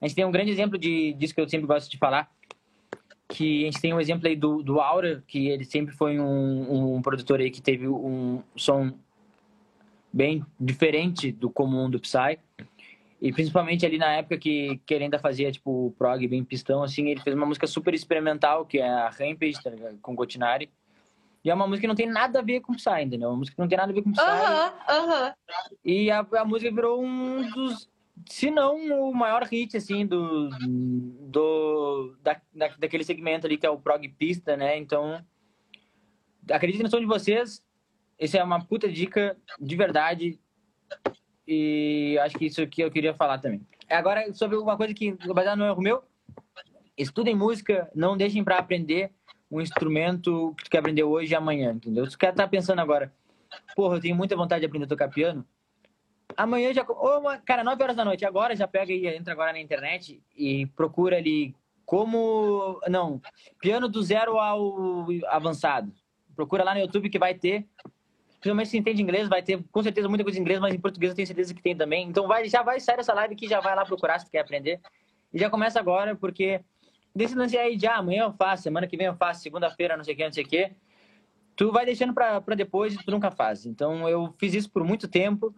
[0.00, 2.30] A gente tem um grande exemplo de, disso que eu sempre gosto de falar,
[3.28, 6.96] que a gente tem um exemplo aí do, do Aura, que ele sempre foi um,
[6.96, 8.92] um produtor aí que teve um som
[10.12, 12.38] bem diferente do comum do Psy.
[13.20, 17.08] E principalmente ali na época que, que ele ainda fazia, tipo, prog bem pistão, assim,
[17.08, 20.70] ele fez uma música super experimental, que é a Rampage, tá com Gotinari.
[21.44, 23.28] E é uma música que não tem nada a ver com Psy, entendeu?
[23.30, 24.20] Uma música que não tem nada a ver com Psy.
[24.20, 25.34] Aham, aham.
[25.84, 27.88] E a, a música virou um dos,
[28.26, 28.76] se não
[29.08, 30.48] o maior hit, assim, do,
[31.28, 34.76] do da, da, daquele segmento ali, que é o prog pista, né?
[34.76, 35.24] Então,
[36.50, 37.62] acredite no som de vocês.
[38.18, 40.40] Essa é uma puta dica, de verdade.
[41.50, 43.66] E acho que isso aqui eu queria falar também.
[43.88, 46.02] Agora, sobre uma coisa que, baseado no erro meu,
[46.94, 49.10] estudem música, não deixem para aprender
[49.50, 52.04] um instrumento que tu quer aprender hoje e amanhã, entendeu?
[52.04, 53.10] Se tu quer estar tá pensando agora,
[53.74, 55.42] porra, eu tenho muita vontade de aprender a tocar piano,
[56.36, 56.84] amanhã já.
[56.86, 60.66] Ou, cara, 9 horas da noite, agora já pega e entra agora na internet e
[60.66, 61.54] procura ali
[61.86, 62.78] como.
[62.90, 63.22] Não,
[63.58, 65.90] piano do zero ao avançado.
[66.36, 67.66] Procura lá no YouTube que vai ter
[68.40, 71.10] Principalmente se entende inglês, vai ter com certeza muita coisa em inglês, mas em português
[71.10, 72.08] eu tenho certeza que tem também.
[72.08, 74.40] Então vai, já vai sair dessa live aqui, já vai lá procurar se tu quer
[74.40, 74.80] aprender.
[75.32, 76.60] E já começa agora, porque
[77.14, 80.14] desse lance aí já, amanhã eu faço, semana que vem eu faço, segunda-feira, não sei
[80.14, 80.70] o que, não sei o que.
[81.56, 83.66] Tu vai deixando para depois e tu nunca faz.
[83.66, 85.52] Então eu fiz isso por muito tempo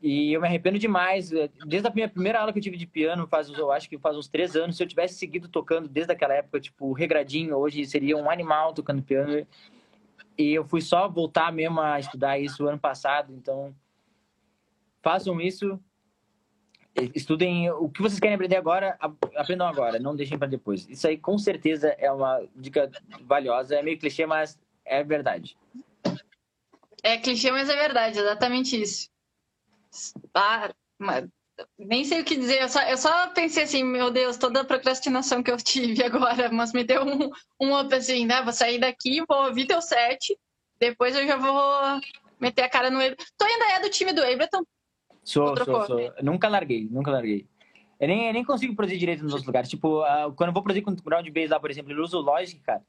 [0.00, 1.30] E eu me arrependo demais.
[1.66, 4.16] Desde a minha primeira aula que eu tive de piano, faz, eu acho que faz
[4.16, 8.16] uns três anos, se eu tivesse seguido tocando desde aquela época, tipo, regradinho, hoje seria
[8.16, 9.46] um animal tocando piano.
[10.36, 13.74] E eu fui só voltar mesmo a estudar isso ano passado, então
[15.02, 15.78] façam isso.
[17.14, 18.98] Estudem o que vocês querem aprender agora,
[19.36, 20.86] aprendam agora, não deixem para depois.
[20.88, 22.90] Isso aí com certeza é uma dica
[23.22, 25.56] valiosa, é meio clichê, mas é verdade.
[27.02, 29.10] É clichê, mas é verdade, exatamente isso.
[30.34, 31.28] Ah, mas
[31.78, 34.64] nem sei o que dizer, eu só, eu só pensei assim, meu Deus, toda a
[34.64, 38.42] procrastinação que eu tive agora, mas me deu um, um up assim, né?
[38.42, 40.36] Vou sair daqui, vou ouvir teu set,
[40.78, 42.00] depois eu já vou
[42.40, 43.24] meter a cara no Ableton.
[43.38, 44.62] Tu ainda é do time do Ableton?
[45.22, 46.12] Sou, sou, sou.
[46.22, 47.46] Nunca larguei, nunca larguei.
[48.00, 49.70] Eu nem, eu nem consigo produzir direito nos outros lugares.
[49.70, 52.60] Tipo, uh, quando eu vou produzir com ground bass lá, por exemplo, eu uso Logic,
[52.60, 52.82] cara.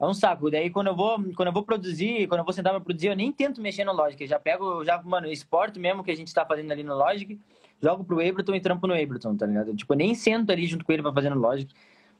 [0.00, 0.50] É um saco.
[0.50, 3.16] Daí quando eu vou, quando eu vou produzir, quando eu vou sentar pra produzir, eu
[3.16, 4.20] nem tento mexer no Logic.
[4.20, 7.38] Eu já pego, já, mano, exporto mesmo que a gente tá fazendo ali no Logic
[7.80, 9.74] jogo pro Ableton e trampo no Ableton, tá ligado?
[9.74, 11.72] Tipo, eu nem sento ali junto com ele pra fazer no Logic.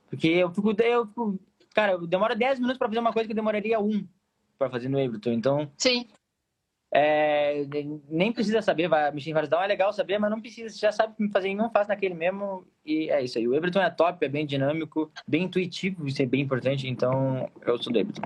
[0.08, 1.38] Porque eu fico, eu fico
[1.74, 4.06] cara, demora 10 minutos pra fazer uma coisa que eu demoraria um
[4.58, 5.32] pra fazer no Ableton.
[5.32, 5.70] Então.
[5.76, 6.06] Sim.
[6.90, 7.66] É,
[8.08, 10.78] nem precisa saber, vai mexer em vários dá, é legal saber, mas não precisa, você
[10.78, 13.46] já sabe fazer em um, faz naquele mesmo, e é isso aí.
[13.46, 17.76] O Ableton é top, é bem dinâmico, bem intuitivo, isso é bem importante, então eu
[17.76, 18.22] sou do Ableton.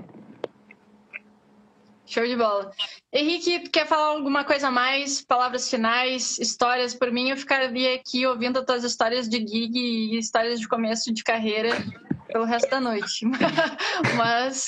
[2.13, 2.69] Show de bola.
[3.11, 5.19] Henrique, quer falar alguma coisa mais?
[5.25, 6.93] Palavras finais, histórias?
[6.93, 11.11] Por mim, eu ficaria aqui ouvindo as tuas histórias de gig e histórias de começo
[11.11, 11.71] de carreira
[12.27, 13.25] pelo resto da noite.
[14.15, 14.67] Mas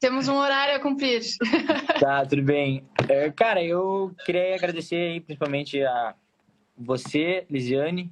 [0.00, 1.20] temos um horário a cumprir.
[2.00, 2.82] Tá, tudo bem.
[3.10, 6.14] É, cara, eu queria agradecer aí, principalmente a
[6.78, 8.10] você, Lisiane,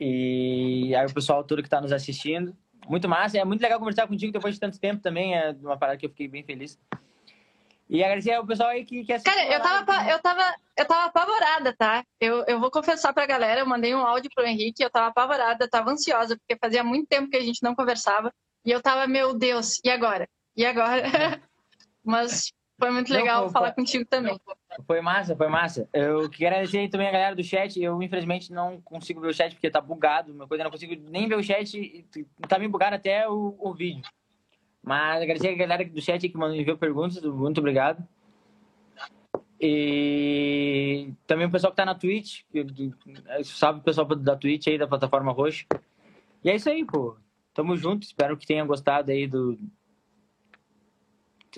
[0.00, 2.56] e aí o pessoal todo que está nos assistindo.
[2.88, 5.98] Muito massa, é muito legal conversar contigo depois de tanto tempo também, é uma parada
[5.98, 6.78] que eu fiquei bem feliz.
[7.88, 9.32] E agradecer ao pessoal aí que, que assistiu.
[9.32, 12.04] Cara, eu tava, eu, tava, eu tava apavorada, tá?
[12.18, 15.64] Eu, eu vou confessar pra galera, eu mandei um áudio pro Henrique, eu tava apavorada,
[15.64, 18.32] eu tava ansiosa, porque fazia muito tempo que a gente não conversava.
[18.64, 20.26] E eu tava, meu Deus, e agora?
[20.56, 21.02] E agora?
[22.02, 22.52] Mas
[22.84, 24.38] foi muito legal não, falar contigo também.
[24.86, 25.88] Foi massa, foi massa.
[25.90, 27.82] Eu quero agradecer também a galera do chat.
[27.82, 30.34] Eu, infelizmente, não consigo ver o chat porque tá bugado.
[30.34, 32.04] Meu coisa, eu não consigo nem ver o chat.
[32.46, 34.02] Tá me bugado até o, o vídeo.
[34.82, 37.22] Mas agradecer a galera do chat que mandou enviou perguntas.
[37.22, 38.06] Muito obrigado.
[39.58, 42.42] E também o pessoal que tá na Twitch.
[43.44, 45.64] Salve o pessoal da Twitch aí, da plataforma roxa.
[46.44, 47.16] E é isso aí, pô.
[47.54, 48.02] Tamo junto.
[48.02, 49.58] Espero que tenha gostado aí do,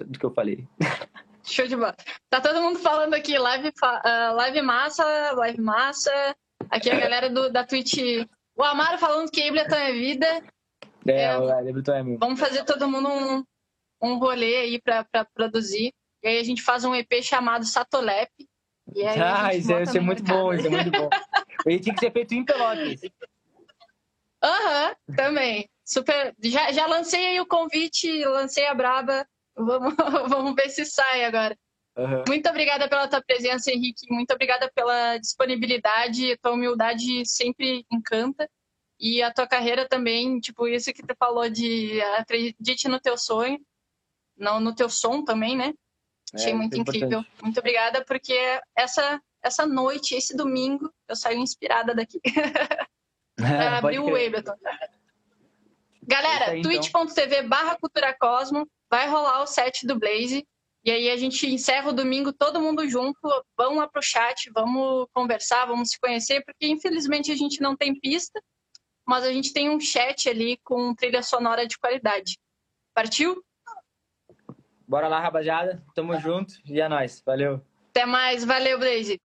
[0.04, 0.66] do que eu falei.
[1.44, 1.94] Show de bola.
[2.28, 6.10] Tá todo mundo falando aqui, live, uh, live massa, live massa.
[6.70, 8.26] Aqui a galera do, da Twitch.
[8.56, 10.26] O Amaro falando que Ableton é vida.
[11.06, 12.18] É, é o Ableton é meu.
[12.18, 13.44] Vamos fazer todo mundo um,
[14.02, 15.94] um rolê aí pra, pra produzir.
[16.22, 18.30] E aí a gente faz um EP chamado Satolep.
[18.94, 21.08] E aí ah, isso é, é muito bom, isso é muito bom.
[21.66, 23.00] Ele tinha que ser feito em Pelotas.
[24.42, 25.68] Aham, uhum, também.
[25.84, 26.34] Super.
[26.42, 29.26] Já, já lancei aí o convite, lancei a braba.
[29.56, 29.94] Vamos,
[30.28, 31.56] vamos ver se sai agora.
[31.96, 32.24] Uhum.
[32.28, 34.06] Muito obrigada pela tua presença, Henrique.
[34.10, 36.36] Muito obrigada pela disponibilidade.
[36.38, 38.48] Tua humildade sempre encanta.
[39.00, 43.58] E a tua carreira também, tipo, isso que tu falou de acredite no teu sonho,
[44.36, 45.74] não no teu som também, né?
[46.32, 47.24] É, Achei muito é incrível.
[47.42, 48.38] Muito obrigada, porque
[48.74, 52.20] essa, essa noite, esse domingo, eu saio inspirada daqui.
[53.36, 54.54] pra abrir o Ableton.
[56.02, 56.70] Galera, então.
[56.70, 60.46] twitch.tv barra Cultura Cosmo vai rolar o set do Blaze.
[60.84, 63.18] E aí a gente encerra o domingo todo mundo junto,
[63.58, 67.98] vamos lá pro chat, vamos conversar, vamos se conhecer, porque infelizmente a gente não tem
[67.98, 68.40] pista,
[69.04, 72.38] mas a gente tem um chat ali com trilha sonora de qualidade.
[72.94, 73.42] Partiu?
[74.86, 75.84] Bora lá, rapaziada.
[75.94, 77.20] Tamo junto e é nóis.
[77.26, 77.60] Valeu.
[77.90, 78.44] Até mais.
[78.44, 79.20] Valeu, Blaze.